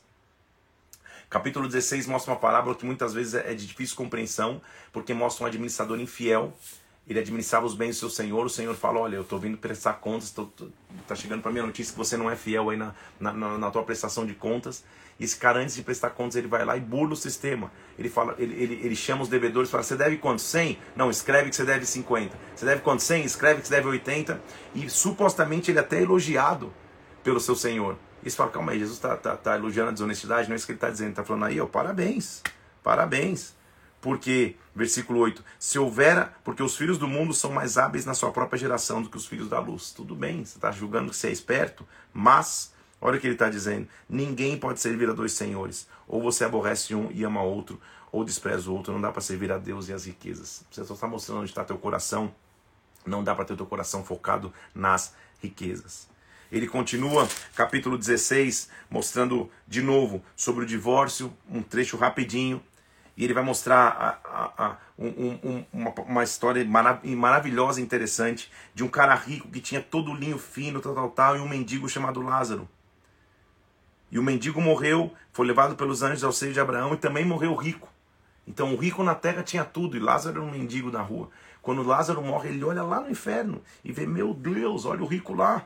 [1.30, 4.61] Capítulo 16 mostra uma parábola que muitas vezes é de difícil compreensão,
[4.93, 6.53] porque mostra um administrador infiel
[7.07, 9.93] ele administrava os bens do seu senhor, o senhor fala, olha, eu estou vindo prestar
[9.93, 10.34] contas,
[11.01, 13.71] está chegando para mim a notícia que você não é fiel aí na, na, na,
[13.71, 14.84] tua prestação de contas.
[15.19, 17.71] E esse cara, antes de prestar contas, ele vai lá e burla o sistema.
[17.97, 20.41] Ele fala, ele, ele, ele chama os devedores e fala, você deve quanto?
[20.41, 20.80] 100?
[20.95, 22.36] Não, escreve que você deve 50.
[22.55, 23.03] Você deve quanto?
[23.03, 23.23] 100?
[23.23, 24.41] Escreve que você deve 80.
[24.73, 26.73] E supostamente ele é até elogiado
[27.23, 27.97] pelo seu senhor.
[28.26, 30.49] E fala, calma aí, Jesus está tá, tá elogiando a desonestidade?
[30.49, 31.07] Não é isso que ele está dizendo.
[31.07, 32.41] Ele está falando aí, ó, parabéns,
[32.84, 33.53] parabéns.
[34.01, 38.32] Porque, versículo 8, se houvera, porque os filhos do mundo são mais hábeis na sua
[38.32, 39.91] própria geração do que os filhos da luz.
[39.91, 43.47] Tudo bem, você está julgando que você é esperto, mas, olha o que ele está
[43.47, 45.88] dizendo: ninguém pode servir a dois senhores.
[46.07, 47.80] Ou você aborrece um e ama outro,
[48.11, 48.91] ou despreza o outro.
[48.91, 50.65] Não dá para servir a Deus e as riquezas.
[50.71, 52.34] Você só está mostrando onde está teu coração.
[53.05, 56.07] Não dá para ter teu coração focado nas riquezas.
[56.52, 62.62] Ele continua, capítulo 16, mostrando de novo sobre o divórcio, um trecho rapidinho
[63.18, 68.52] e ele vai mostrar a, a, a, um, um, uma, uma, história maravilhosa e interessante
[68.74, 71.48] de um cara rico que tinha todo o linho fino, tal, tal, tal, e um
[71.48, 72.68] mendigo chamado Lázaro.
[74.12, 77.56] E o mendigo morreu, foi levado pelos anjos ao seio de Abraão e também morreu
[77.56, 77.89] rico.
[78.46, 81.30] Então o rico na terra tinha tudo e Lázaro era um mendigo na rua.
[81.62, 85.34] Quando Lázaro morre, ele olha lá no inferno e vê: Meu Deus, olha o rico
[85.34, 85.66] lá.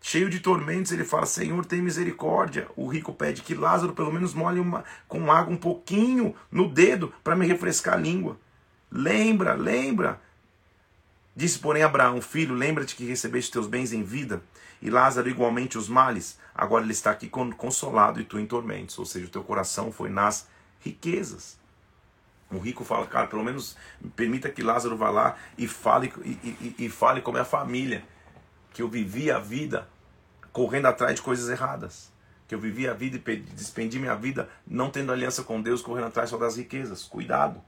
[0.00, 2.68] Cheio de tormentos, ele fala: Senhor, tem misericórdia.
[2.76, 7.12] O rico pede que Lázaro pelo menos molhe uma, com água um pouquinho no dedo
[7.22, 8.38] para me refrescar a língua.
[8.90, 10.20] Lembra, lembra.
[11.34, 14.42] Disse, porém, Abraão: Filho, lembra-te que recebeste teus bens em vida,
[14.80, 16.38] e Lázaro igualmente os males.
[16.54, 18.98] Agora ele está aqui consolado e tu em tormentos.
[18.98, 20.48] Ou seja, o teu coração foi nas
[20.80, 21.58] riquezas.
[22.50, 23.76] O rico fala, cara, pelo menos
[24.16, 28.02] permita que Lázaro vá lá e fale, e, e, e fale como é a família.
[28.78, 29.88] Que eu vivi a vida
[30.52, 32.12] correndo atrás de coisas erradas.
[32.46, 36.06] Que eu vivi a vida e despendi minha vida não tendo aliança com Deus, correndo
[36.06, 37.02] atrás só das riquezas.
[37.02, 37.60] Cuidado.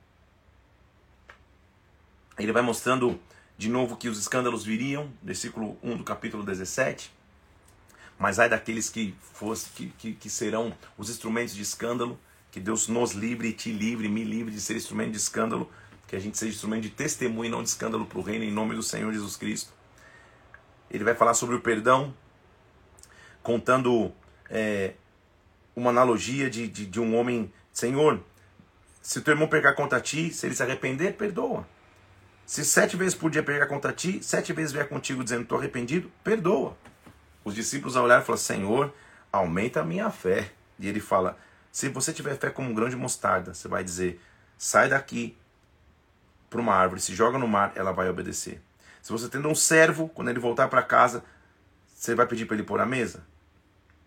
[2.39, 3.19] Ele vai mostrando
[3.59, 7.13] de novo que os escândalos viriam, versículo 1 do capítulo 17.
[8.17, 12.17] Mas ai daqueles que, fosse, que, que, que serão os instrumentos de escândalo
[12.53, 15.69] que Deus nos livre te livre, me livre de ser instrumento de escândalo,
[16.07, 18.53] que a gente seja instrumento de testemunho e não de escândalo para o reino, em
[18.53, 19.80] nome do Senhor Jesus Cristo.
[20.91, 22.14] Ele vai falar sobre o perdão,
[23.43, 24.12] contando
[24.49, 24.95] é,
[25.74, 28.22] uma analogia de, de, de um homem, Senhor,
[29.01, 31.66] se teu irmão pegar contra ti, se ele se arrepender, perdoa.
[32.45, 36.11] Se sete vezes por dia pegar contra ti, sete vezes vier contigo dizendo estou arrependido,
[36.24, 36.76] perdoa.
[37.45, 38.93] Os discípulos ao olhar falam, Senhor,
[39.32, 40.51] aumenta a minha fé.
[40.78, 41.38] E ele fala,
[41.70, 44.20] se você tiver fé como um grão de mostarda, você vai dizer:
[44.59, 45.36] sai daqui
[46.49, 48.61] para uma árvore, se joga no mar, ela vai obedecer.
[49.03, 51.25] Se você tendo um servo, quando ele voltar para casa,
[51.95, 53.25] você vai pedir para ele pôr a mesa?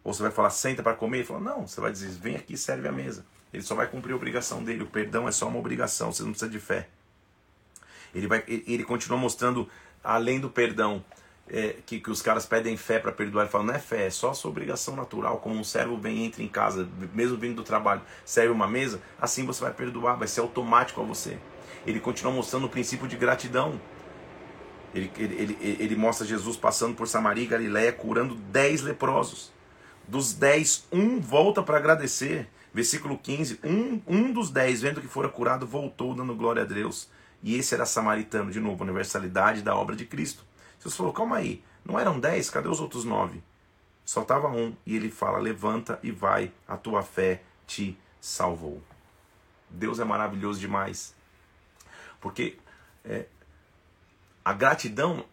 [0.04, 1.20] Ou você vai falar, senta para comer?
[1.20, 3.26] Ele fala, não, você vai dizer, vem aqui serve a mesa.
[3.54, 4.84] Ele só vai cumprir a obrigação dele.
[4.84, 6.90] O perdão é só uma obrigação, você não precisa de fé.
[8.14, 9.68] Ele, vai, ele continua mostrando,
[10.04, 11.04] além do perdão,
[11.48, 14.10] é, que, que os caras pedem fé para perdoar, ele fala, não é fé, é
[14.10, 17.64] só a sua obrigação natural, como um servo vem entra em casa, mesmo vindo do
[17.64, 21.38] trabalho, serve uma mesa, assim você vai perdoar, vai ser automático a você.
[21.86, 23.80] Ele continua mostrando o princípio de gratidão.
[24.94, 29.52] Ele, ele, ele, ele mostra Jesus passando por Samaria e Galiléia, curando dez leprosos.
[30.08, 32.48] Dos dez, um volta para agradecer.
[32.74, 37.10] Versículo 15: um, um dos dez, vendo que fora curado, voltou dando glória a Deus.
[37.42, 40.44] E esse era samaritano, de novo, universalidade da obra de Cristo.
[40.78, 42.50] Jesus falou: calma aí, não eram dez?
[42.50, 43.44] Cadê os outros nove?
[44.06, 44.76] Só estava um.
[44.86, 48.82] E ele fala: levanta e vai, a tua fé te salvou.
[49.70, 51.16] Deus é maravilhoso demais.
[52.22, 52.58] Porque
[53.04, 53.26] é,
[54.44, 55.26] a gratidão,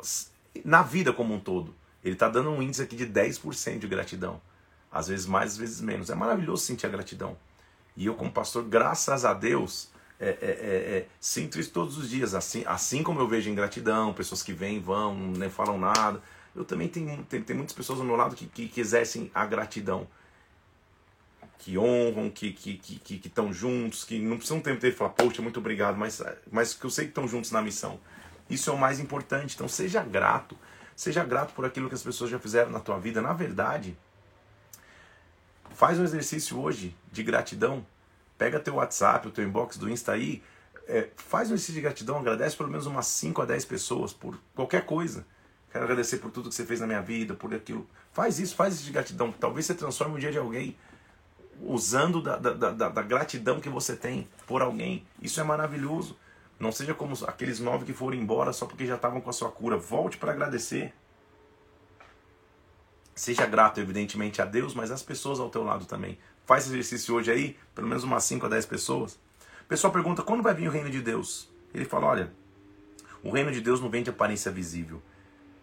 [0.65, 4.41] na vida como um todo, ele está dando um índice aqui de 10% de gratidão.
[4.91, 6.11] Às vezes mais, às vezes menos.
[6.11, 7.37] É maravilhoso sentir a gratidão.
[7.97, 12.09] E eu, como pastor, graças a Deus, é, é, é, é, sinto isso todos os
[12.09, 12.35] dias.
[12.35, 16.23] Assim, assim como eu vejo ingratidão, pessoas que vêm, vão, nem falam nada.
[16.55, 20.07] Eu também tenho, tem, muitas pessoas ao meu lado que, que, exercem a gratidão.
[21.59, 24.93] Que honram, que estão que, que, que, que juntos, que não precisam ter tempo de
[24.93, 28.01] falar, poxa, muito obrigado, mas, mas que eu sei que estão juntos na missão.
[28.51, 29.55] Isso é o mais importante.
[29.55, 30.59] Então seja grato.
[30.97, 33.23] Seja grato por aquilo que as pessoas já fizeram na tua vida.
[33.23, 33.97] Na verdade,
[35.75, 37.87] faz um exercício hoje de gratidão
[38.41, 40.43] Pega teu WhatsApp, o teu inbox do Insta aí,
[40.89, 44.35] é, faz um exercício de gratidão, agradece pelo menos umas 5 a 10 pessoas por
[44.55, 45.27] qualquer coisa.
[45.71, 47.87] Quero agradecer por tudo que você fez na minha vida, por aquilo.
[48.15, 49.31] Faz isso, faz isso de gratidão.
[49.31, 50.75] Talvez você transforme o dia de alguém
[51.63, 55.07] usando da, da, da, da gratidão que você tem por alguém.
[55.21, 56.17] Isso é maravilhoso.
[56.61, 59.51] Não seja como aqueles nove que foram embora só porque já estavam com a sua
[59.51, 59.79] cura.
[59.79, 60.93] Volte para agradecer.
[63.15, 66.19] Seja grato, evidentemente, a Deus, mas às pessoas ao teu lado também.
[66.45, 69.15] Faz exercício hoje aí, pelo menos umas 5 a 10 pessoas.
[69.63, 71.49] O pessoal pergunta quando vai vir o reino de Deus.
[71.73, 72.33] Ele fala: olha,
[73.23, 75.03] o reino de Deus não vem de aparência visível.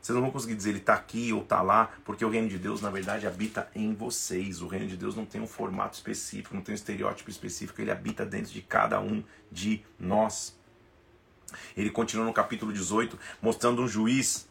[0.01, 2.57] Vocês não vão conseguir dizer ele está aqui ou está lá, porque o reino de
[2.57, 4.63] Deus, na verdade, habita em vocês.
[4.63, 7.91] O reino de Deus não tem um formato específico, não tem um estereótipo específico, ele
[7.91, 10.56] habita dentro de cada um de nós.
[11.75, 14.47] Ele continua no capítulo 18, mostrando um juiz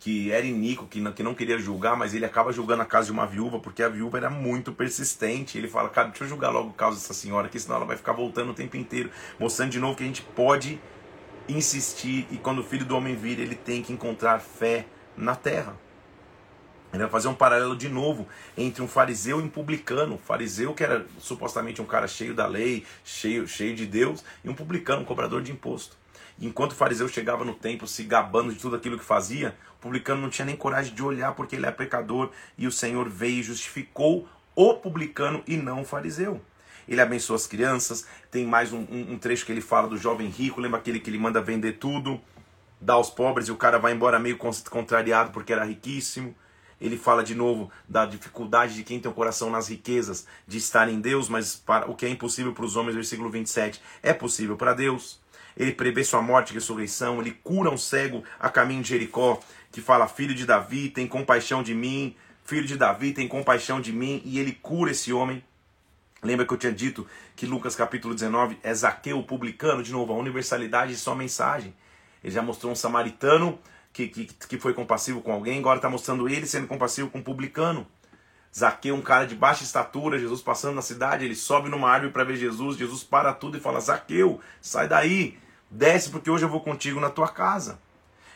[0.00, 3.06] que era iníquo, que não, que não queria julgar, mas ele acaba julgando a casa
[3.06, 5.58] de uma viúva, porque a viúva era muito persistente.
[5.58, 7.96] Ele fala, cara, deixa eu julgar logo o caso dessa senhora aqui, senão ela vai
[7.96, 10.80] ficar voltando o tempo inteiro, mostrando de novo que a gente pode
[11.48, 14.86] insistir e quando o filho do homem vir, ele tem que encontrar fé
[15.16, 15.76] na terra.
[16.92, 18.26] Ele vai fazer um paralelo de novo
[18.56, 20.14] entre um fariseu e um publicano.
[20.14, 24.48] O fariseu, que era supostamente um cara cheio da lei, cheio, cheio de Deus, e
[24.48, 25.96] um publicano, um cobrador de imposto.
[26.40, 30.22] Enquanto o fariseu chegava no templo se gabando de tudo aquilo que fazia, o publicano
[30.22, 33.42] não tinha nem coragem de olhar porque ele é pecador e o Senhor veio e
[33.42, 36.40] justificou o publicano e não o fariseu.
[36.88, 40.28] Ele abençoa as crianças, tem mais um, um, um trecho que ele fala do jovem
[40.28, 42.20] rico, lembra aquele que ele manda vender tudo,
[42.80, 46.34] dá aos pobres e o cara vai embora meio contrariado porque era riquíssimo.
[46.80, 50.88] ele fala de novo da dificuldade de quem tem o coração nas riquezas, de estar
[50.88, 54.56] em Deus, mas para o que é impossível para os homens, versículo 27, é possível
[54.56, 55.20] para Deus.
[55.58, 59.40] Ele prevê sua morte e ressurreição, ele cura um cego a caminho de Jericó,
[59.72, 63.92] que fala: Filho de Davi, tem compaixão de mim, filho de Davi, tem compaixão de
[63.92, 65.42] mim, e ele cura esse homem.
[66.22, 70.16] Lembra que eu tinha dito que Lucas capítulo 19 é Zaqueu publicano, de novo, a
[70.16, 71.74] universalidade de sua mensagem.
[72.22, 73.58] Ele já mostrou um samaritano
[73.92, 77.22] que, que, que foi compassivo com alguém, agora está mostrando ele sendo compassivo com um
[77.22, 77.86] publicano.
[78.56, 82.24] Zaqueu, um cara de baixa estatura, Jesus passando na cidade, ele sobe numa árvore para
[82.24, 85.38] ver Jesus, Jesus para tudo e fala: Zaqueu, sai daí,
[85.70, 87.78] desce porque hoje eu vou contigo na tua casa.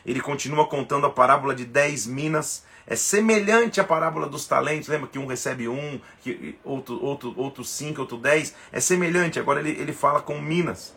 [0.05, 5.07] Ele continua contando a parábola de dez minas, é semelhante à parábola dos talentos, lembra
[5.07, 9.71] que um recebe um, que outro, outro, outro cinco, outro dez, é semelhante, agora ele,
[9.71, 10.93] ele fala com minas.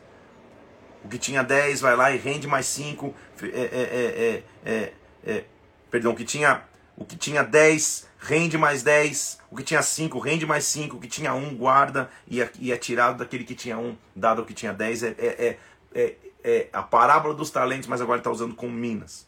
[1.06, 3.14] O que tinha 10 vai lá e rende mais 5.
[3.40, 4.92] É é, é, é,
[5.24, 5.44] é,
[5.88, 6.64] perdão, o que tinha,
[6.96, 9.38] o que tinha 10 rende mais 10.
[9.48, 10.96] O que tinha 5 rende mais 5.
[10.96, 14.42] O que tinha 1 guarda e é, e é tirado daquele que tinha 1, dado
[14.42, 15.04] o que tinha 10.
[15.04, 15.58] É, é,
[15.94, 16.14] é,
[16.46, 19.26] é, a parábola dos talentos, mas agora está usando com minas.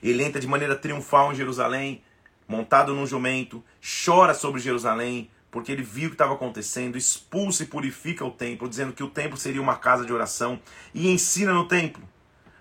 [0.00, 2.00] Ele entra de maneira triunfal em Jerusalém,
[2.46, 3.62] montado num jumento,
[4.04, 8.68] chora sobre Jerusalém, porque ele viu o que estava acontecendo, expulsa e purifica o templo,
[8.68, 10.60] dizendo que o templo seria uma casa de oração,
[10.94, 12.04] e ensina no templo.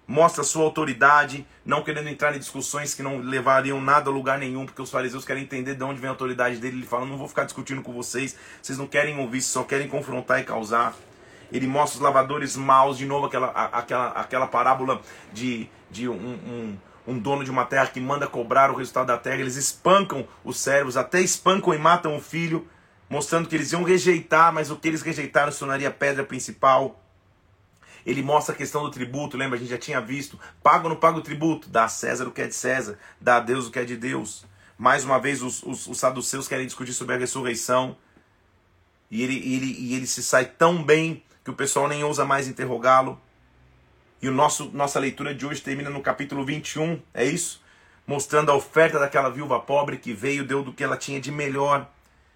[0.07, 4.65] Mostra sua autoridade, não querendo entrar em discussões que não levariam nada a lugar nenhum,
[4.65, 6.77] porque os fariseus querem entender de onde vem a autoridade dele.
[6.77, 10.39] Ele fala: Não vou ficar discutindo com vocês, vocês não querem ouvir, só querem confrontar
[10.39, 10.95] e causar.
[11.51, 15.01] Ele mostra os lavadores maus, de novo, aquela, aquela, aquela parábola
[15.33, 16.77] de, de um, um
[17.07, 20.59] um dono de uma terra que manda cobrar o resultado da terra, eles espancam os
[20.59, 22.67] servos, até espancam e matam o filho
[23.09, 27.01] mostrando que eles iam rejeitar, mas o que eles rejeitaram se tornaria a pedra principal.
[28.05, 29.57] Ele mostra a questão do tributo, lembra?
[29.57, 30.39] A gente já tinha visto.
[30.61, 31.69] Paga ou não paga o tributo?
[31.69, 33.97] Dá a César o que é de César, dá a Deus o que é de
[33.97, 34.45] Deus.
[34.77, 37.97] Mais uma vez, os, os, os saduceus querem discutir sobre a ressurreição.
[39.09, 42.47] E ele, ele, e ele se sai tão bem que o pessoal nem ousa mais
[42.47, 43.21] interrogá-lo.
[44.19, 47.61] E o nosso, nossa leitura de hoje termina no capítulo 21, é isso?
[48.07, 51.87] Mostrando a oferta daquela viúva pobre que veio, deu do que ela tinha de melhor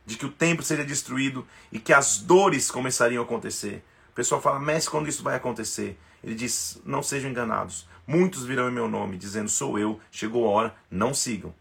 [0.05, 3.84] de que o templo seria destruído e que as dores começariam a acontecer.
[4.12, 5.99] O pessoal fala, mestre, quando isso vai acontecer?
[6.24, 7.88] Ele diz, não sejam enganados.
[8.05, 11.53] Muitos virão em meu nome, dizendo, sou eu, chegou a hora, não sigam.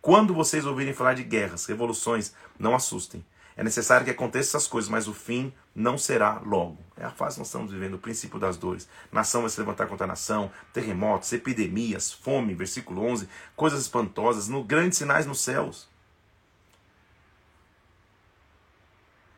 [0.00, 3.24] Quando vocês ouvirem falar de guerras, revoluções, não assustem.
[3.58, 6.78] É necessário que aconteçam essas coisas, mas o fim não será logo.
[6.96, 8.88] É a fase que nós estamos vivendo, o princípio das dores.
[9.10, 14.62] Nação vai se levantar contra a nação, terremotos, epidemias, fome, versículo 11, coisas espantosas, no,
[14.62, 15.88] grandes sinais nos céus.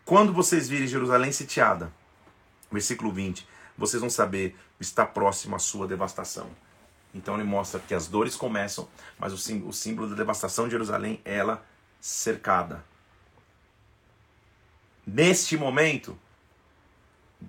[0.04, 1.90] Quando vocês virem Jerusalém sitiada,
[2.70, 3.48] versículo 20,
[3.78, 6.50] vocês vão saber está próximo a sua devastação.
[7.14, 8.86] Então ele mostra que as dores começam,
[9.18, 11.64] mas o símbolo, o símbolo da devastação de Jerusalém é ela
[12.02, 12.84] cercada.
[15.12, 16.16] Neste momento,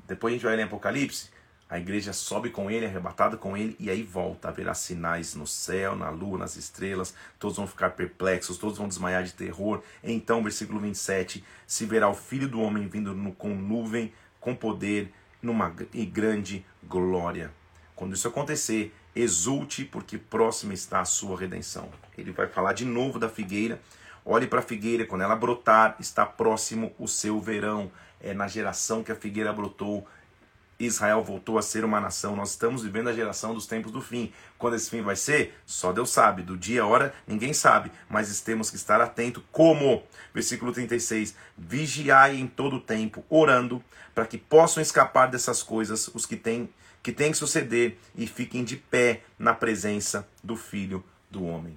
[0.08, 1.30] depois a gente vai ler Apocalipse,
[1.70, 4.48] a igreja sobe com ele, arrebatada com ele, e aí volta.
[4.48, 7.14] Haverá sinais no céu, na lua, nas estrelas.
[7.38, 9.84] Todos vão ficar perplexos, todos vão desmaiar de terror.
[10.04, 15.14] Então, versículo 27, se verá o filho do homem vindo no, com nuvem, com poder,
[15.40, 17.54] numa e grande glória.
[17.96, 21.90] Quando isso acontecer, exulte, porque próxima está a sua redenção.
[22.18, 23.80] Ele vai falar de novo da figueira.
[24.26, 27.92] Olhe para a figueira, quando ela brotar, está próximo o seu verão.
[28.20, 30.08] É na geração que a figueira brotou
[30.86, 32.36] Israel voltou a ser uma nação.
[32.36, 34.32] Nós estamos vivendo a geração dos tempos do fim.
[34.58, 36.42] Quando esse fim vai ser, só Deus sabe.
[36.42, 37.92] Do dia a hora, ninguém sabe.
[38.10, 39.44] Mas temos que estar atento.
[39.52, 40.04] Como?
[40.34, 41.36] Versículo 36.
[41.58, 46.70] Vigiai em todo o tempo, orando, para que possam escapar dessas coisas os que têm
[47.04, 51.76] que, têm que suceder e fiquem de pé na presença do Filho do Homem.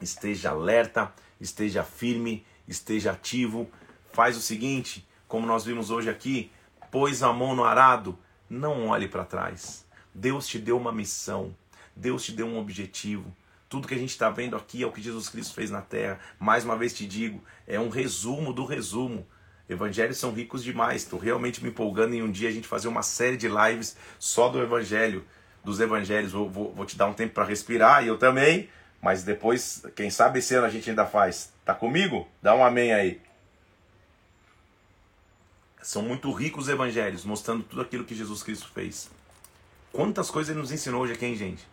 [0.00, 3.70] Esteja alerta, esteja firme, esteja ativo.
[4.12, 6.50] Faz o seguinte, como nós vimos hoje aqui,
[6.90, 8.18] pôs a mão no arado,
[8.48, 9.86] não olhe para trás.
[10.14, 11.54] Deus te deu uma missão,
[11.94, 13.34] Deus te deu um objetivo.
[13.68, 16.18] Tudo que a gente está vendo aqui é o que Jesus Cristo fez na terra.
[16.40, 19.24] Mais uma vez te digo, é um resumo do resumo.
[19.68, 21.02] Evangelhos são ricos demais.
[21.02, 24.48] Estou realmente me empolgando em um dia a gente fazer uma série de lives só
[24.48, 25.24] do Evangelho,
[25.62, 26.32] dos Evangelhos.
[26.32, 28.68] Vou, vou, vou te dar um tempo para respirar e eu também.
[29.00, 31.52] Mas depois, quem sabe esse ano a gente ainda faz.
[31.64, 32.28] Tá comigo?
[32.42, 33.20] Dá um amém aí.
[35.82, 39.10] São muito ricos os evangelhos, mostrando tudo aquilo que Jesus Cristo fez.
[39.92, 41.66] Quantas coisas ele nos ensinou hoje aqui, hein, gente?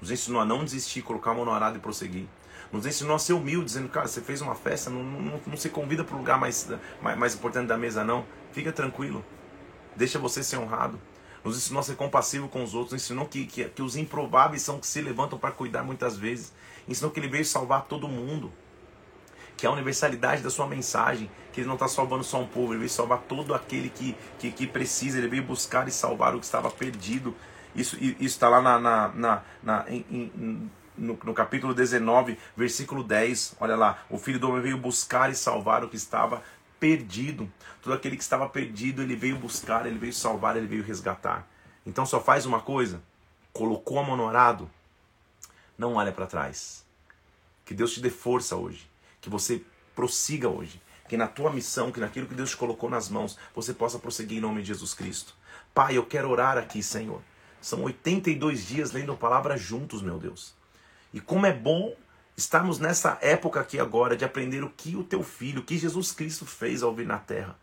[0.00, 2.26] Nos ensinou a não desistir, colocar a mão no arado e prosseguir.
[2.70, 5.70] Nos ensinou a ser humilde, dizendo, cara, você fez uma festa, não, não, não se
[5.70, 6.68] convida para o lugar mais,
[7.00, 8.26] mais, mais importante da mesa, não.
[8.52, 9.24] Fica tranquilo.
[9.96, 11.00] Deixa você ser honrado.
[11.46, 14.62] Nos ensinou a ser compassivo com os outros, nos ensinou que, que, que os improváveis
[14.62, 16.52] são que se levantam para cuidar muitas vezes,
[16.88, 18.52] ensinou que ele veio salvar todo mundo,
[19.56, 22.80] que a universalidade da sua mensagem, que ele não está salvando só um povo, ele
[22.80, 26.44] veio salvar todo aquele que, que, que precisa, ele veio buscar e salvar o que
[26.44, 27.34] estava perdido.
[27.74, 33.56] Isso está lá na, na, na, na em, em, no, no, capítulo 19, versículo 10.
[33.60, 36.42] Olha lá, o filho do homem veio buscar e salvar o que estava
[36.78, 37.50] perdido.
[37.82, 41.46] Todo aquele que estava perdido, ele veio buscar, ele veio salvar, ele veio resgatar.
[41.84, 43.02] Então só faz uma coisa:
[43.52, 44.70] colocou a mão no arado,
[45.78, 46.84] não olha para trás.
[47.64, 48.88] Que Deus te dê força hoje
[49.26, 49.60] que você
[49.92, 53.74] prossiga hoje, que na tua missão, que naquilo que Deus te colocou nas mãos, você
[53.74, 55.34] possa prosseguir em nome de Jesus Cristo.
[55.74, 57.20] Pai, eu quero orar aqui, Senhor.
[57.60, 60.54] São 82 dias lendo a palavra juntos, meu Deus.
[61.12, 61.92] E como é bom
[62.36, 66.12] estarmos nessa época aqui agora de aprender o que o teu filho, o que Jesus
[66.12, 67.56] Cristo fez ao vir na terra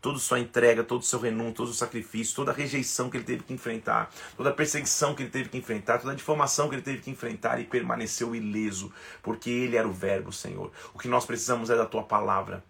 [0.00, 3.24] toda sua entrega, todo o seu renúncio, todo o sacrifício, toda a rejeição que ele
[3.24, 6.74] teve que enfrentar, toda a perseguição que ele teve que enfrentar, toda a difamação que
[6.74, 10.70] ele teve que enfrentar e permaneceu ileso, porque ele era o Verbo, Senhor.
[10.94, 12.62] O que nós precisamos é da tua palavra.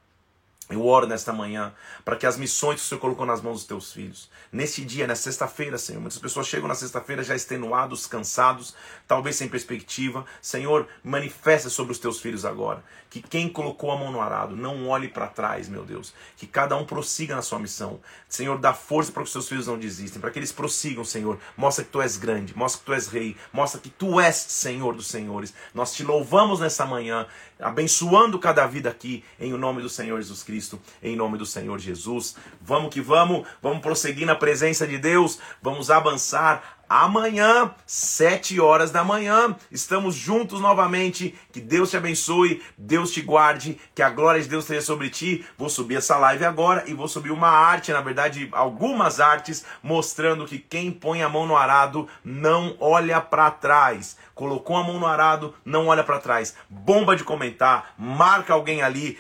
[0.71, 1.73] Eu oro nesta manhã
[2.05, 5.07] para que as missões que o Senhor colocou nas mãos dos teus filhos, neste dia,
[5.07, 8.75] na sexta-feira, Senhor, muitas pessoas chegam na sexta-feira já extenuados, cansados,
[9.07, 10.27] talvez sem perspectiva.
[10.43, 12.85] Senhor, manifesta sobre os teus filhos agora.
[13.09, 16.13] Que quem colocou a mão no arado não olhe para trás, meu Deus.
[16.37, 17.99] Que cada um prossiga na sua missão.
[18.29, 21.39] Senhor, dá força para que os seus filhos não desistem, para que eles prossigam, Senhor.
[21.57, 24.95] Mostra que tu és grande, mostra que tu és rei, mostra que tu és Senhor
[24.95, 25.55] dos senhores.
[25.73, 27.27] Nós te louvamos nessa manhã,
[27.61, 32.37] abençoando cada vida aqui, em nome do Senhor Jesus Cristo, em nome do Senhor Jesus.
[32.61, 39.05] Vamos que vamos, vamos prosseguir na presença de Deus, vamos avançar Amanhã, sete horas da
[39.05, 41.39] manhã, estamos juntos novamente.
[41.53, 45.45] Que Deus te abençoe, Deus te guarde, que a glória de Deus esteja sobre ti.
[45.59, 50.47] Vou subir essa live agora e vou subir uma arte, na verdade, algumas artes, mostrando
[50.47, 54.17] que quem põe a mão no arado não olha para trás.
[54.39, 56.55] Colocou a mão no arado, não olha para trás.
[56.71, 59.19] Bomba de comentar, marca alguém ali,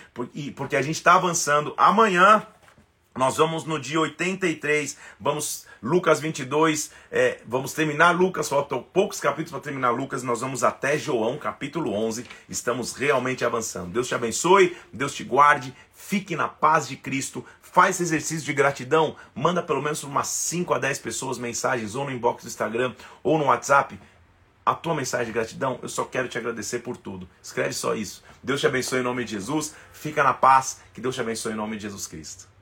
[0.54, 1.74] porque a gente está avançando.
[1.76, 2.46] Amanhã
[3.16, 9.50] nós vamos no dia 83, vamos Lucas 22, é, vamos terminar Lucas, faltam poucos capítulos
[9.50, 13.90] para terminar Lucas, nós vamos até João, capítulo 11, estamos realmente avançando.
[13.90, 19.16] Deus te abençoe, Deus te guarde, fique na paz de Cristo, faz exercício de gratidão,
[19.34, 22.94] manda pelo menos umas 5 a 10 pessoas mensagens, ou no inbox do Instagram,
[23.24, 23.98] ou no WhatsApp,
[24.70, 27.28] a tua mensagem de gratidão, eu só quero te agradecer por tudo.
[27.42, 28.22] Escreve só isso.
[28.42, 31.56] Deus te abençoe em nome de Jesus, fica na paz, que Deus te abençoe em
[31.56, 32.57] nome de Jesus Cristo.